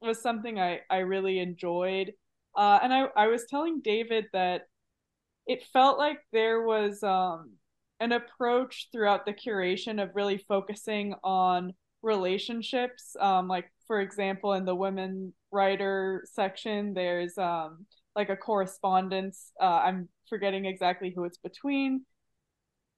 was 0.00 0.22
something 0.22 0.60
I 0.60 0.78
I 0.88 0.98
really 0.98 1.40
enjoyed. 1.40 2.12
Uh, 2.56 2.78
and 2.80 2.94
I 2.94 3.08
I 3.16 3.26
was 3.26 3.46
telling 3.50 3.80
David 3.80 4.26
that 4.32 4.68
it 5.48 5.64
felt 5.72 5.98
like 5.98 6.20
there 6.32 6.62
was 6.62 7.02
um, 7.02 7.54
an 7.98 8.12
approach 8.12 8.88
throughout 8.92 9.26
the 9.26 9.34
curation 9.34 10.00
of 10.00 10.14
really 10.14 10.38
focusing 10.38 11.16
on 11.24 11.72
relationships. 12.02 13.16
Um, 13.18 13.48
like 13.48 13.70
for 13.86 14.00
example, 14.00 14.52
in 14.52 14.64
the 14.64 14.74
women 14.74 15.32
writer 15.50 16.24
section, 16.32 16.94
there's 16.94 17.36
um, 17.38 17.86
like 18.14 18.28
a 18.28 18.36
correspondence. 18.36 19.52
Uh, 19.60 19.80
I'm 19.84 20.08
forgetting 20.28 20.66
exactly 20.66 21.12
who 21.14 21.24
it's 21.24 21.38
between. 21.38 22.04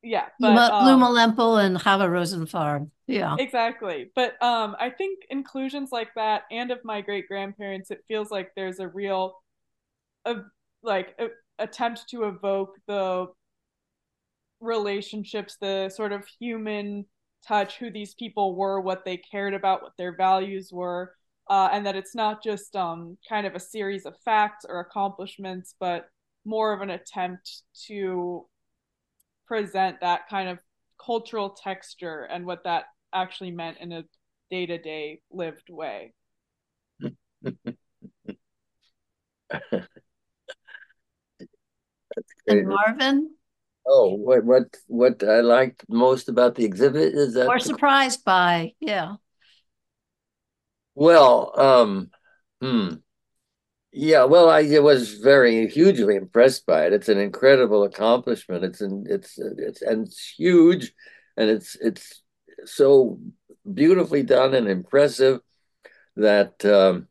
yeah, 0.03 0.27
but 0.41 0.49
Luma, 0.49 0.71
um, 0.73 0.87
Luma 0.87 1.57
and 1.59 1.77
Chava 1.77 2.09
Rosenfarb. 2.09 2.91
Yeah. 3.07 3.37
Exactly. 3.39 4.11
But 4.15 4.41
um 4.43 4.77
I 4.79 4.91
think 4.91 5.25
inclusions 5.31 5.91
like 5.91 6.11
that 6.15 6.43
and 6.51 6.71
of 6.71 6.79
my 6.85 7.01
great 7.01 7.27
grandparents, 7.29 7.91
it 7.91 8.05
feels 8.07 8.31
like 8.31 8.53
there's 8.55 8.79
a 8.79 8.89
real 8.89 9.35
a, 10.25 10.37
like 10.83 11.15
a, 11.19 11.29
attempt 11.59 12.09
to 12.11 12.25
evoke 12.25 12.77
the 12.87 13.27
relationships, 14.61 15.57
the 15.61 15.89
sort 15.89 16.13
of 16.13 16.25
human 16.39 17.07
touch, 17.47 17.79
who 17.79 17.91
these 17.91 18.15
people 18.15 18.55
were, 18.55 18.81
what 18.81 19.05
they 19.05 19.17
cared 19.17 19.55
about, 19.55 19.83
what 19.83 19.97
their 19.97 20.17
values 20.17 20.71
were, 20.73 21.15
uh, 21.49 21.69
and 21.73 21.85
that 21.87 21.97
it's 21.97 22.15
not 22.15 22.43
just 22.43 22.77
um, 22.77 23.17
kind 23.29 23.47
of 23.47 23.55
a 23.55 23.61
series 23.61 24.07
of 24.07 24.17
facts 24.25 24.65
or 24.69 24.81
accomplishments, 24.81 25.75
but 25.81 26.09
more 26.45 26.73
of 26.73 26.81
an 26.81 26.91
attempt 26.91 27.63
to 27.87 28.47
present 29.47 30.01
that 30.01 30.29
kind 30.29 30.49
of 30.49 30.59
cultural 31.05 31.51
texture 31.51 32.23
and 32.31 32.47
what 32.47 32.65
that 32.65 32.85
actually 33.13 33.51
meant 33.51 33.79
in 33.81 33.93
a 33.93 34.05
day 34.51 34.67
to 34.67 34.79
day 34.79 35.21
lived 35.31 35.69
way. 35.71 36.13
and 42.47 42.69
Marvin? 42.69 43.31
Oh, 43.87 44.15
what 44.15 44.45
what 44.45 44.77
what 44.87 45.23
I 45.23 45.41
liked 45.41 45.85
most 45.89 46.29
about 46.29 46.55
the 46.55 46.65
exhibit 46.65 47.15
is 47.15 47.35
that 47.35 47.49
or 47.49 47.59
surprised 47.59 48.25
by, 48.25 48.75
yeah. 48.81 49.15
Well, 50.95 51.59
um, 51.59 52.11
hmm. 52.61 52.95
Yeah, 53.93 54.25
well, 54.25 54.49
I 54.49 54.63
was 54.79 55.15
very 55.15 55.67
hugely 55.67 56.15
impressed 56.15 56.65
by 56.65 56.87
it. 56.87 56.93
It's 56.93 57.09
an 57.09 57.19
incredible 57.19 57.83
accomplishment. 57.83 58.65
It's 58.65 58.81
an 58.81 59.05
it's 59.09 59.37
it's 59.39 59.83
and 59.83 60.07
it's 60.07 60.35
huge, 60.37 60.93
and 61.37 61.51
it's 61.51 61.77
it's 61.81 62.23
so 62.67 63.19
beautifully 63.73 64.23
done 64.23 64.55
and 64.55 64.69
impressive 64.69 65.41
that 66.17 66.65
um, 66.65 67.09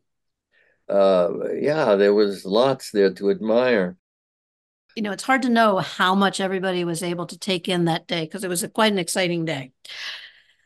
uh, 0.88 1.52
yeah, 1.54 1.96
there 1.96 2.14
was 2.14 2.44
lots 2.46 2.90
there 2.92 3.12
to 3.14 3.30
admire. 3.30 3.96
You 4.96 5.02
know, 5.02 5.12
it's 5.12 5.22
hard 5.22 5.42
to 5.42 5.48
know 5.48 5.78
how 5.78 6.14
much 6.14 6.40
everybody 6.40 6.84
was 6.84 7.02
able 7.02 7.26
to 7.26 7.38
take 7.38 7.68
in 7.68 7.84
that 7.84 8.06
day 8.06 8.24
because 8.24 8.44
it 8.44 8.48
was 8.48 8.62
a, 8.62 8.68
quite 8.68 8.92
an 8.92 8.98
exciting 8.98 9.44
day. 9.44 9.72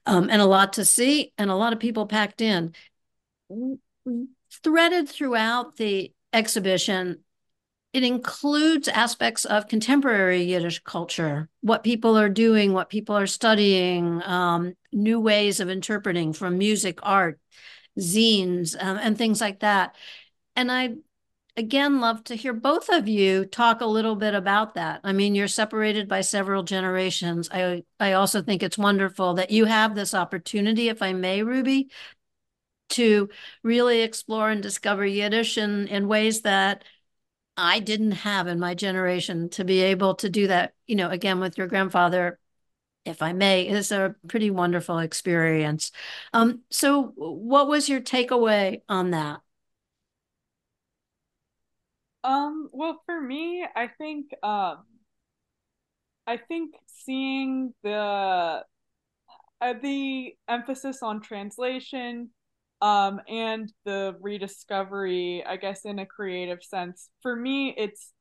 Um, 0.07 0.29
and 0.31 0.43
a 0.43 0.47
lot 0.47 0.75
to 0.75 0.85
see, 0.85 1.33
and 1.39 1.51
a 1.51 1.57
lot 1.57 1.73
of 1.73 1.81
people 1.81 2.07
packed 2.07 2.41
in 2.41 2.75
threaded 4.63 5.09
throughout 5.09 5.77
the 5.77 6.13
exhibition, 6.33 7.21
it 7.93 8.03
includes 8.03 8.89
aspects 8.89 9.45
of 9.45 9.69
contemporary 9.69 10.43
Yiddish 10.43 10.81
culture, 10.81 11.49
what 11.61 11.85
people 11.85 12.19
are 12.19 12.29
doing, 12.29 12.73
what 12.73 12.89
people 12.89 13.17
are 13.17 13.27
studying, 13.27 14.23
um, 14.25 14.75
new 14.93 15.21
ways 15.21 15.61
of 15.61 15.71
interpreting 15.71 16.33
from 16.33 16.59
music, 16.59 16.99
art, 17.03 17.39
zines, 17.99 18.75
um, 18.81 18.99
and 19.01 19.17
things 19.17 19.41
like 19.41 19.61
that. 19.61 19.95
And 20.57 20.73
I 20.73 20.95
again 21.57 22.01
love 22.01 22.25
to 22.25 22.35
hear 22.35 22.53
both 22.53 22.89
of 22.89 23.09
you 23.09 23.45
talk 23.45 23.81
a 23.81 23.87
little 23.87 24.17
bit 24.17 24.35
about 24.35 24.75
that. 24.75 25.01
I 25.05 25.13
mean, 25.13 25.35
you're 25.35 25.49
separated 25.49 26.09
by 26.09 26.21
several 26.21 26.63
generations. 26.63 27.49
I 27.53 27.85
I 28.01 28.13
also 28.13 28.43
think 28.43 28.63
it's 28.63 28.79
wonderful 28.79 29.35
that 29.35 29.51
you 29.51 29.65
have 29.67 29.95
this 29.95 30.15
opportunity, 30.15 30.89
if 30.89 31.03
I 31.03 31.13
may, 31.13 31.43
Ruby, 31.43 31.91
to 32.91 33.29
really 33.63 34.03
explore 34.03 34.51
and 34.51 34.63
discover 34.63 35.05
Yiddish 35.07 35.59
in, 35.59 35.89
in 35.89 36.09
ways 36.09 36.43
that 36.43 36.85
I 37.57 37.81
didn't 37.81 38.13
have 38.13 38.47
in 38.49 38.59
my 38.59 38.75
generation 38.75 39.49
to 39.51 39.65
be 39.65 39.81
able 39.83 40.17
to 40.17 40.31
do 40.31 40.49
that, 40.49 40.75
you 40.87 40.97
know, 40.97 41.11
again 41.11 41.41
with 41.41 41.57
your 41.59 41.69
grandfather, 41.69 42.39
if 43.05 43.23
I 43.23 43.33
may, 43.33 43.69
is 43.69 43.93
a 43.93 44.17
pretty 44.29 44.51
wonderful 44.51 44.99
experience. 44.99 45.93
Um, 46.33 46.63
so 46.71 47.13
what 47.17 47.69
was 47.69 47.89
your 47.89 48.01
takeaway 48.01 48.83
on 48.89 49.13
that? 49.13 49.41
Um, 52.25 52.71
well, 52.73 53.01
for 53.07 53.21
me, 53.21 53.65
I 53.77 53.87
think 53.89 54.31
um 54.43 54.85
I 56.27 56.37
think 56.39 56.75
seeing 56.87 57.75
the 57.83 58.65
uh, 59.61 59.75
the 59.83 60.35
emphasis 60.49 61.03
on 61.03 61.21
translation 61.21 62.31
um, 62.83 63.21
and 63.29 63.73
the 63.85 64.17
rediscovery, 64.21 65.45
I 65.47 65.57
guess, 65.57 65.85
in 65.85 65.99
a 65.99 66.07
creative 66.07 66.63
sense. 66.63 67.11
For 67.23 67.35
me, 67.37 67.75
it's 67.77 68.13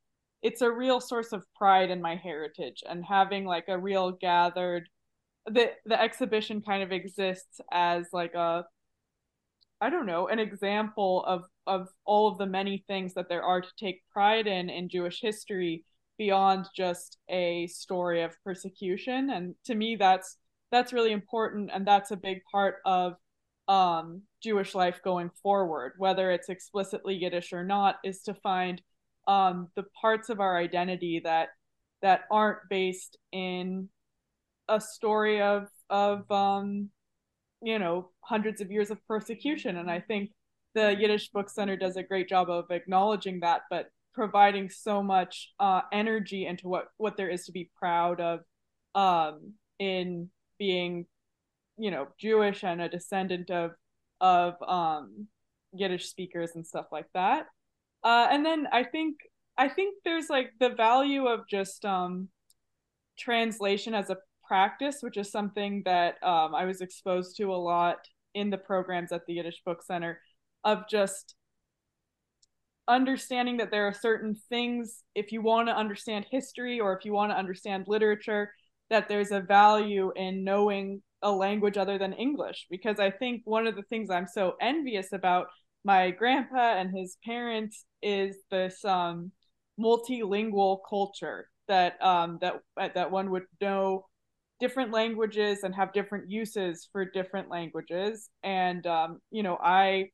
it's 0.41 0.61
a 0.61 0.71
real 0.71 0.99
source 0.99 1.31
of 1.31 1.45
pride 1.55 1.89
in 1.89 2.01
my 2.01 2.15
heritage 2.15 2.83
and 2.89 3.05
having 3.05 3.45
like 3.45 3.65
a 3.69 3.77
real 3.79 4.11
gathered 4.11 4.89
the 5.47 5.71
the 5.85 6.01
exhibition 6.01 6.61
kind 6.61 6.83
of 6.83 6.91
exists 6.91 7.61
as 7.71 8.07
like 8.13 8.35
a 8.35 8.65
I 9.83 9.89
don't 9.89 10.05
know, 10.05 10.27
an 10.29 10.39
example 10.39 11.25
of 11.25 11.43
of 11.67 11.89
all 12.05 12.29
of 12.29 12.37
the 12.37 12.45
many 12.45 12.85
things 12.87 13.13
that 13.15 13.27
there 13.27 13.43
are 13.43 13.59
to 13.59 13.67
take 13.77 14.01
pride 14.09 14.47
in 14.47 14.69
in 14.69 14.87
Jewish 14.87 15.19
history 15.21 15.83
beyond 16.17 16.67
just 16.73 17.17
a 17.29 17.67
story 17.67 18.21
of 18.23 18.31
persecution. 18.45 19.29
And 19.29 19.55
to 19.65 19.75
me 19.75 19.97
that's 19.97 20.37
that's 20.71 20.93
really 20.93 21.11
important 21.11 21.69
and 21.73 21.85
that's 21.85 22.11
a 22.11 22.15
big 22.15 22.39
part 22.49 22.75
of 22.85 23.15
um, 23.67 24.21
Jewish 24.41 24.73
life 24.73 25.01
going 25.03 25.29
forward, 25.41 25.93
whether 25.97 26.31
it's 26.31 26.47
explicitly 26.47 27.15
Yiddish 27.15 27.51
or 27.51 27.65
not, 27.65 27.97
is 28.05 28.21
to 28.23 28.33
find 28.35 28.81
um, 29.27 29.67
the 29.75 29.85
parts 29.99 30.29
of 30.29 30.39
our 30.39 30.57
identity 30.57 31.19
that 31.25 31.49
that 32.01 32.21
aren't 32.31 32.69
based 32.69 33.17
in 33.33 33.89
a 34.69 34.79
story 34.79 35.41
of 35.41 35.67
of 35.89 36.31
um, 36.31 36.89
you 37.63 37.79
know 37.79 38.09
hundreds 38.21 38.61
of 38.61 38.71
years 38.71 38.91
of 38.91 39.05
persecution. 39.07 39.77
And 39.77 39.89
I 39.89 39.99
think 39.99 40.31
the 40.75 40.95
Yiddish 40.99 41.29
Book 41.29 41.49
Center 41.49 41.75
does 41.75 41.97
a 41.97 42.03
great 42.03 42.27
job 42.29 42.49
of 42.49 42.65
acknowledging 42.71 43.39
that, 43.41 43.61
but 43.69 43.87
providing 44.13 44.69
so 44.69 45.01
much 45.01 45.53
uh, 45.59 45.81
energy 45.91 46.45
into 46.45 46.67
what 46.67 46.87
what 46.97 47.17
there 47.17 47.29
is 47.29 47.45
to 47.45 47.51
be 47.51 47.69
proud 47.77 48.19
of 48.21 48.41
um, 48.95 49.53
in 49.79 50.29
being 50.59 51.05
you 51.77 51.91
know 51.91 52.07
Jewish 52.19 52.63
and 52.63 52.81
a 52.81 52.89
descendant 52.89 53.49
of 53.49 53.71
of 54.21 54.55
um, 54.61 55.27
Yiddish 55.73 56.07
speakers 56.07 56.51
and 56.55 56.65
stuff 56.65 56.85
like 56.91 57.07
that. 57.13 57.47
Uh, 58.03 58.27
and 58.29 58.45
then 58.45 58.67
I 58.71 58.83
think 58.83 59.17
I 59.57 59.69
think 59.69 59.95
there's 60.03 60.29
like 60.29 60.51
the 60.59 60.69
value 60.69 61.27
of 61.27 61.47
just 61.47 61.85
um, 61.85 62.29
translation 63.17 63.93
as 63.93 64.09
a 64.09 64.17
practice, 64.47 64.97
which 65.01 65.17
is 65.17 65.31
something 65.31 65.81
that 65.85 66.21
um, 66.23 66.53
I 66.55 66.65
was 66.65 66.81
exposed 66.81 67.37
to 67.37 67.53
a 67.53 67.55
lot 67.55 67.97
in 68.33 68.49
the 68.49 68.57
programs 68.57 69.11
at 69.11 69.25
the 69.25 69.33
Yiddish 69.33 69.61
Book 69.65 69.83
Center 69.83 70.19
of 70.63 70.87
just 70.89 71.35
understanding 72.87 73.57
that 73.57 73.71
there 73.71 73.87
are 73.87 73.93
certain 73.93 74.35
things 74.49 75.03
if 75.15 75.31
you 75.31 75.41
want 75.41 75.67
to 75.67 75.75
understand 75.75 76.25
history 76.29 76.79
or 76.79 76.97
if 76.97 77.05
you 77.05 77.13
want 77.13 77.31
to 77.31 77.37
understand 77.37 77.85
literature 77.87 78.51
that 78.89 79.07
there's 79.07 79.31
a 79.31 79.39
value 79.39 80.11
in 80.15 80.43
knowing 80.43 81.01
a 81.21 81.31
language 81.31 81.77
other 81.77 81.97
than 81.97 82.13
English. 82.13 82.67
Because 82.69 82.99
I 82.99 83.09
think 83.09 83.41
one 83.45 83.67
of 83.67 83.75
the 83.75 83.83
things 83.83 84.09
I'm 84.09 84.27
so 84.27 84.55
envious 84.61 85.13
about 85.13 85.47
my 85.85 86.11
grandpa 86.11 86.75
and 86.77 86.95
his 86.95 87.17
parents 87.25 87.85
is 88.01 88.37
this 88.51 88.83
um, 88.85 89.31
multilingual 89.79 90.79
culture 90.87 91.49
that 91.67 92.01
um, 92.03 92.39
that 92.41 92.61
that 92.93 93.11
one 93.11 93.31
would 93.31 93.43
know 93.61 94.05
different 94.59 94.91
languages 94.91 95.63
and 95.63 95.75
have 95.75 95.93
different 95.93 96.29
uses 96.29 96.87
for 96.91 97.05
different 97.05 97.49
languages. 97.49 98.29
And 98.43 98.85
um, 98.87 99.19
you 99.31 99.43
know 99.43 99.57
I 99.61 100.09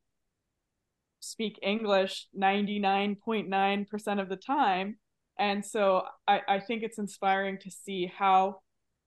speak 1.20 1.58
English 1.62 2.26
99.9% 2.38 4.20
of 4.20 4.28
the 4.28 4.36
time. 4.36 4.96
And 5.38 5.64
so 5.64 6.04
I, 6.26 6.40
I 6.48 6.60
think 6.60 6.82
it's 6.82 6.98
inspiring 6.98 7.58
to 7.58 7.70
see 7.70 8.06
how 8.06 8.60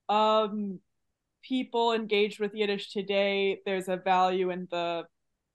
um, 0.08 0.80
people 1.42 1.92
engaged 1.92 2.40
with 2.40 2.54
Yiddish 2.54 2.92
today, 2.92 3.58
there's 3.66 3.88
a 3.88 3.96
value 3.96 4.50
in 4.50 4.66
the 4.70 5.04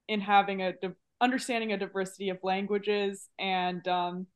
in 0.07 0.21
having 0.21 0.61
a 0.61 0.73
di- 0.73 0.89
understanding 1.21 1.73
a 1.73 1.77
diversity 1.77 2.29
of 2.29 2.37
languages 2.43 3.29
and 3.37 3.87
um, 3.87 4.27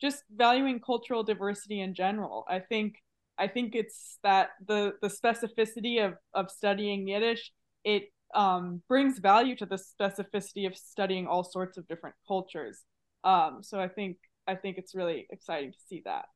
just 0.00 0.24
valuing 0.34 0.80
cultural 0.80 1.22
diversity 1.22 1.80
in 1.80 1.94
general. 1.94 2.44
I 2.48 2.58
think 2.58 2.94
I 3.38 3.48
think 3.48 3.74
it's 3.74 4.18
that 4.22 4.50
the 4.66 4.94
the 5.02 5.08
specificity 5.08 6.04
of 6.04 6.14
of 6.34 6.50
studying 6.50 7.08
Yiddish 7.08 7.52
it 7.84 8.04
um, 8.34 8.82
brings 8.88 9.18
value 9.18 9.56
to 9.56 9.66
the 9.66 9.76
specificity 9.76 10.66
of 10.66 10.76
studying 10.76 11.26
all 11.26 11.44
sorts 11.44 11.76
of 11.76 11.86
different 11.88 12.16
cultures. 12.26 12.82
Um, 13.24 13.58
so 13.62 13.80
I 13.80 13.88
think 13.88 14.16
I 14.46 14.54
think 14.54 14.78
it's 14.78 14.94
really 14.94 15.26
exciting 15.30 15.72
to 15.72 15.78
see 15.88 16.02
that. 16.04 16.26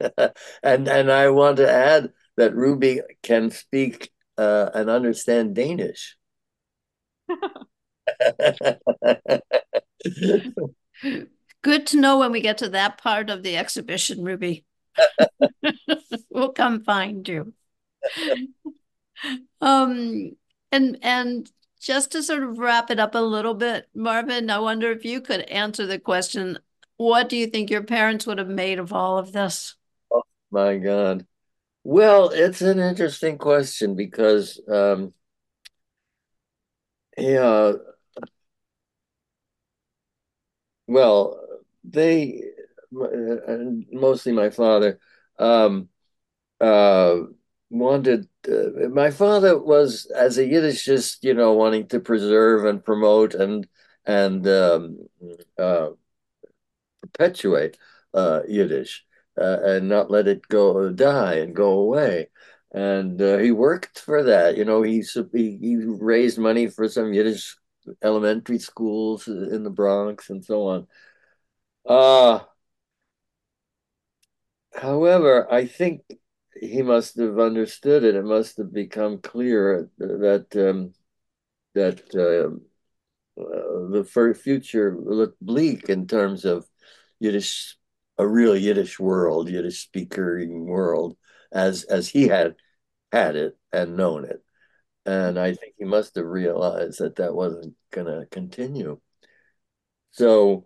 and 0.62 0.88
and 0.88 1.12
I 1.12 1.28
want 1.30 1.58
to 1.58 1.70
add 1.70 2.12
that 2.36 2.54
Ruby 2.54 3.00
can 3.22 3.50
speak 3.50 4.10
uh, 4.38 4.70
and 4.74 4.88
understand 4.88 5.54
Danish. 5.54 6.16
Good 11.62 11.86
to 11.88 12.00
know 12.00 12.18
when 12.18 12.32
we 12.32 12.40
get 12.40 12.58
to 12.58 12.70
that 12.70 12.98
part 12.98 13.30
of 13.30 13.42
the 13.42 13.56
exhibition, 13.56 14.24
Ruby. 14.24 14.64
we'll 16.30 16.52
come 16.52 16.82
find 16.82 17.26
you. 17.28 17.52
um, 19.60 20.32
and 20.72 20.98
and 21.02 21.50
just 21.80 22.12
to 22.12 22.22
sort 22.22 22.42
of 22.42 22.58
wrap 22.58 22.90
it 22.90 23.00
up 23.00 23.14
a 23.14 23.18
little 23.18 23.54
bit, 23.54 23.88
Marvin, 23.94 24.50
I 24.50 24.58
wonder 24.58 24.90
if 24.90 25.04
you 25.04 25.20
could 25.20 25.42
answer 25.42 25.86
the 25.86 25.98
question: 25.98 26.58
What 26.96 27.28
do 27.28 27.36
you 27.36 27.46
think 27.46 27.70
your 27.70 27.84
parents 27.84 28.26
would 28.26 28.38
have 28.38 28.48
made 28.48 28.78
of 28.78 28.92
all 28.92 29.18
of 29.18 29.32
this? 29.32 29.76
Oh 30.10 30.22
my 30.50 30.76
God. 30.76 31.26
Well, 31.82 32.28
it's 32.30 32.60
an 32.60 32.78
interesting 32.78 33.38
question 33.38 33.94
because, 33.96 34.60
um, 34.68 35.14
yeah, 37.16 37.72
well, 40.86 41.40
they 41.84 42.42
mostly 42.92 44.32
my 44.32 44.50
father 44.50 44.98
um, 45.38 45.88
uh, 46.60 47.16
wanted. 47.70 48.28
Uh, 48.48 48.88
my 48.90 49.10
father 49.10 49.58
was, 49.58 50.06
as 50.14 50.38
a 50.38 50.44
Yiddishist, 50.44 51.18
you 51.22 51.34
know, 51.34 51.52
wanting 51.52 51.86
to 51.88 52.00
preserve 52.00 52.64
and 52.64 52.84
promote 52.84 53.34
and 53.34 53.66
and 54.06 54.46
um, 54.48 54.98
uh, 55.58 55.90
perpetuate 57.02 57.78
uh, 58.14 58.40
Yiddish 58.48 59.04
uh, 59.40 59.58
and 59.62 59.88
not 59.88 60.10
let 60.10 60.26
it 60.28 60.46
go 60.48 60.90
die 60.90 61.34
and 61.34 61.54
go 61.54 61.80
away. 61.80 62.28
And 62.72 63.20
uh, 63.20 63.38
he 63.38 63.50
worked 63.50 63.98
for 63.98 64.22
that. 64.24 64.56
You 64.56 64.64
know, 64.64 64.82
he, 64.82 65.02
he 65.32 65.58
he 65.60 65.76
raised 65.76 66.38
money 66.38 66.68
for 66.68 66.88
some 66.88 67.12
Yiddish 67.12 67.56
elementary 68.02 68.58
schools 68.58 69.26
in 69.26 69.64
the 69.64 69.70
Bronx 69.70 70.30
and 70.30 70.44
so 70.44 70.66
on. 70.68 70.86
Uh, 71.86 72.40
however, 74.74 75.52
I 75.52 75.66
think 75.66 76.02
he 76.60 76.82
must 76.82 77.16
have 77.18 77.38
understood 77.38 78.04
it. 78.04 78.14
It 78.14 78.24
must 78.24 78.56
have 78.58 78.72
become 78.72 79.18
clear 79.18 79.90
that 79.98 80.46
um, 80.56 80.92
that 81.74 82.02
uh, 82.14 82.54
uh, 83.40 83.88
the 83.90 84.34
future 84.34 84.96
looked 84.98 85.40
bleak 85.40 85.88
in 85.88 86.06
terms 86.06 86.44
of 86.44 86.66
Yiddish, 87.20 87.76
a 88.18 88.26
real 88.26 88.56
Yiddish 88.56 88.98
world, 88.98 89.48
Yiddish 89.48 89.80
speaking 89.80 90.66
world, 90.66 91.16
as 91.52 91.84
as 91.84 92.08
he 92.08 92.28
had 92.28 92.56
had 93.12 93.36
it 93.36 93.56
and 93.72 93.96
known 93.96 94.24
it. 94.24 94.42
And 95.06 95.38
I 95.38 95.54
think 95.54 95.74
he 95.78 95.84
must 95.84 96.14
have 96.16 96.26
realized 96.26 96.98
that 97.00 97.16
that 97.16 97.34
wasn't 97.34 97.74
going 97.90 98.06
to 98.06 98.26
continue. 98.26 99.00
So 100.12 100.64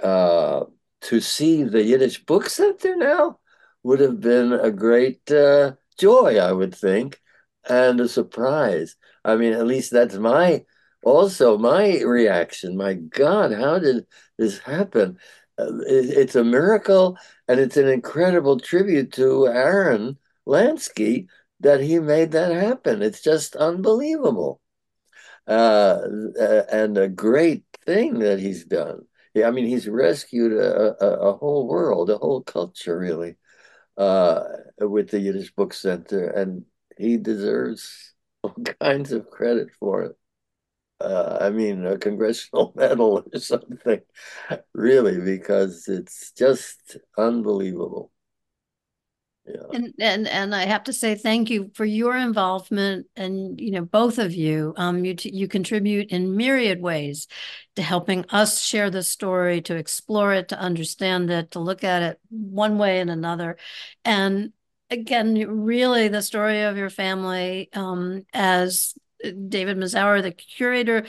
uh, 0.00 0.64
to 1.02 1.20
see 1.20 1.62
the 1.64 1.82
Yiddish 1.82 2.24
Book 2.24 2.48
Center 2.48 2.96
now 2.96 3.38
would 3.82 4.00
have 4.00 4.20
been 4.20 4.52
a 4.52 4.70
great 4.70 5.30
uh, 5.30 5.72
joy, 5.98 6.38
I 6.38 6.52
would 6.52 6.74
think, 6.74 7.20
and 7.68 8.00
a 8.00 8.08
surprise. 8.08 8.96
I 9.24 9.36
mean, 9.36 9.52
at 9.52 9.66
least 9.66 9.92
that's 9.92 10.16
my 10.16 10.64
also 11.04 11.58
my 11.58 12.00
reaction. 12.00 12.76
My 12.76 12.94
God, 12.94 13.52
how 13.52 13.78
did 13.78 14.06
this 14.36 14.58
happen? 14.58 15.18
Uh, 15.58 15.78
it's 15.86 16.36
a 16.36 16.44
miracle, 16.44 17.18
and 17.48 17.58
it's 17.60 17.76
an 17.76 17.88
incredible 17.88 18.58
tribute 18.60 19.12
to 19.12 19.48
Aaron 19.48 20.18
Lansky 20.46 21.26
that 21.60 21.80
he 21.80 21.98
made 21.98 22.32
that 22.32 22.52
happen. 22.52 23.02
It's 23.02 23.22
just 23.22 23.56
unbelievable, 23.56 24.60
uh, 25.46 26.00
and 26.70 26.96
a 26.96 27.08
great 27.08 27.64
thing 27.84 28.20
that 28.20 28.38
he's 28.38 28.64
done. 28.64 29.06
I 29.36 29.50
mean, 29.50 29.66
he's 29.66 29.88
rescued 29.88 30.52
a, 30.52 31.02
a, 31.04 31.30
a 31.30 31.36
whole 31.36 31.68
world, 31.68 32.10
a 32.10 32.18
whole 32.18 32.42
culture, 32.42 32.98
really, 32.98 33.36
uh, 33.96 34.44
with 34.80 35.10
the 35.10 35.20
Yiddish 35.20 35.52
Book 35.54 35.74
Center, 35.74 36.28
and 36.28 36.64
he 36.98 37.16
deserves 37.18 38.14
all 38.42 38.56
kinds 38.80 39.12
of 39.12 39.30
credit 39.30 39.70
for 39.80 40.04
it 40.04 40.16
uh, 41.00 41.38
I 41.40 41.50
mean, 41.50 41.86
a 41.86 41.98
congressional 41.98 42.72
medal 42.76 43.24
or 43.32 43.38
something, 43.40 44.00
really, 44.74 45.20
because 45.20 45.88
it's 45.88 46.32
just 46.32 46.96
unbelievable. 47.16 48.10
Yeah. 49.48 49.62
And 49.72 49.94
and 49.98 50.28
and 50.28 50.54
I 50.54 50.66
have 50.66 50.84
to 50.84 50.92
say 50.92 51.14
thank 51.14 51.50
you 51.50 51.70
for 51.74 51.84
your 51.84 52.16
involvement 52.16 53.06
and 53.16 53.60
you 53.60 53.70
know 53.70 53.84
both 53.84 54.18
of 54.18 54.34
you 54.34 54.74
um 54.76 55.04
you 55.04 55.14
you 55.22 55.48
contribute 55.48 56.10
in 56.10 56.36
myriad 56.36 56.80
ways 56.80 57.28
to 57.76 57.82
helping 57.82 58.24
us 58.30 58.62
share 58.62 58.90
the 58.90 59.02
story 59.02 59.60
to 59.62 59.76
explore 59.76 60.32
it 60.32 60.48
to 60.48 60.58
understand 60.58 61.30
it 61.30 61.52
to 61.52 61.60
look 61.60 61.84
at 61.84 62.02
it 62.02 62.20
one 62.30 62.78
way 62.78 63.00
and 63.00 63.10
another 63.10 63.56
and 64.04 64.52
again 64.90 65.34
really 65.48 66.08
the 66.08 66.22
story 66.22 66.62
of 66.62 66.76
your 66.76 66.90
family 66.90 67.68
um 67.72 68.24
as 68.32 68.94
David 69.22 69.76
Mazower, 69.76 70.22
the 70.22 70.30
curator, 70.30 71.04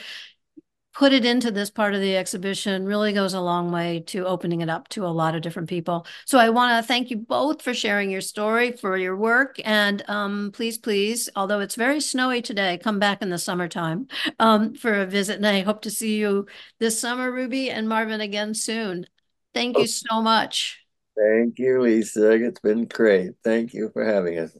put 1.00 1.14
it 1.14 1.24
into 1.24 1.50
this 1.50 1.70
part 1.70 1.96
of 1.96 2.02
the 2.02 2.18
exhibition 2.18 2.84
really 2.84 3.14
goes 3.14 3.34
a 3.34 3.40
long 3.40 3.72
way 3.72 4.04
to 4.06 4.26
opening 4.26 4.60
it 4.60 4.68
up 4.68 4.90
to 4.90 5.06
a 5.06 5.08
lot 5.08 5.34
of 5.34 5.42
different 5.42 5.70
people. 5.70 6.06
So 6.26 6.38
I 6.38 6.50
want 6.50 6.78
to 6.78 6.86
thank 6.86 7.10
you 7.10 7.16
both 7.16 7.62
for 7.62 7.74
sharing 7.74 8.12
your 8.12 8.20
story, 8.20 8.74
for 8.74 8.98
your 8.98 9.16
work, 9.16 9.56
and 9.64 10.04
um, 10.10 10.52
please, 10.54 10.78
please, 10.78 11.30
although 11.38 11.62
it's 11.62 11.76
very 11.76 12.02
snowy 12.02 12.42
today, 12.42 12.78
come 12.78 13.00
back 13.00 13.22
in 13.22 13.30
the 13.30 13.38
summertime 13.38 14.08
um, 14.42 14.74
for 14.74 14.94
a 14.94 15.06
visit. 15.06 15.38
And 15.38 15.48
I 15.48 15.62
hope 15.62 15.84
to 15.84 15.90
see 15.90 16.18
you 16.18 16.48
this 16.80 17.00
summer, 17.00 17.32
Ruby 17.32 17.70
and 17.70 17.88
Marvin, 17.88 18.20
again 18.20 18.54
soon. 18.54 19.06
Thank 19.54 19.78
you 19.78 19.88
so 19.88 20.22
much. 20.22 20.84
Thank 21.18 21.60
you, 21.60 21.82
Lisa. 21.82 22.32
It's 22.32 22.60
been 22.60 22.84
great. 22.84 23.36
Thank 23.42 23.74
you 23.74 23.90
for 23.94 24.04
having 24.04 24.38
us. 24.38 24.52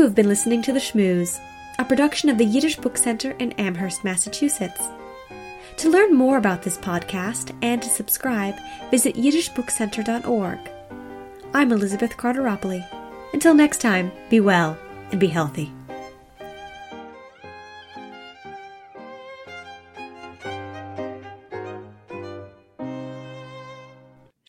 You 0.00 0.04
have 0.04 0.14
been 0.14 0.28
listening 0.28 0.62
to 0.62 0.72
The 0.72 0.80
Shmooze, 0.80 1.38
a 1.78 1.84
production 1.84 2.30
of 2.30 2.38
the 2.38 2.44
Yiddish 2.46 2.76
Book 2.76 2.96
Center 2.96 3.32
in 3.32 3.52
Amherst, 3.58 4.02
Massachusetts. 4.02 4.80
To 5.76 5.90
learn 5.90 6.14
more 6.14 6.38
about 6.38 6.62
this 6.62 6.78
podcast 6.78 7.54
and 7.60 7.82
to 7.82 7.88
subscribe, 7.90 8.54
visit 8.90 9.14
yiddishbookcenter.org. 9.16 10.58
I'm 11.52 11.70
Elizabeth 11.70 12.16
Carteropoli. 12.16 12.82
Until 13.34 13.52
next 13.52 13.82
time, 13.82 14.10
be 14.30 14.40
well 14.40 14.78
and 15.10 15.20
be 15.20 15.26
healthy. 15.26 15.70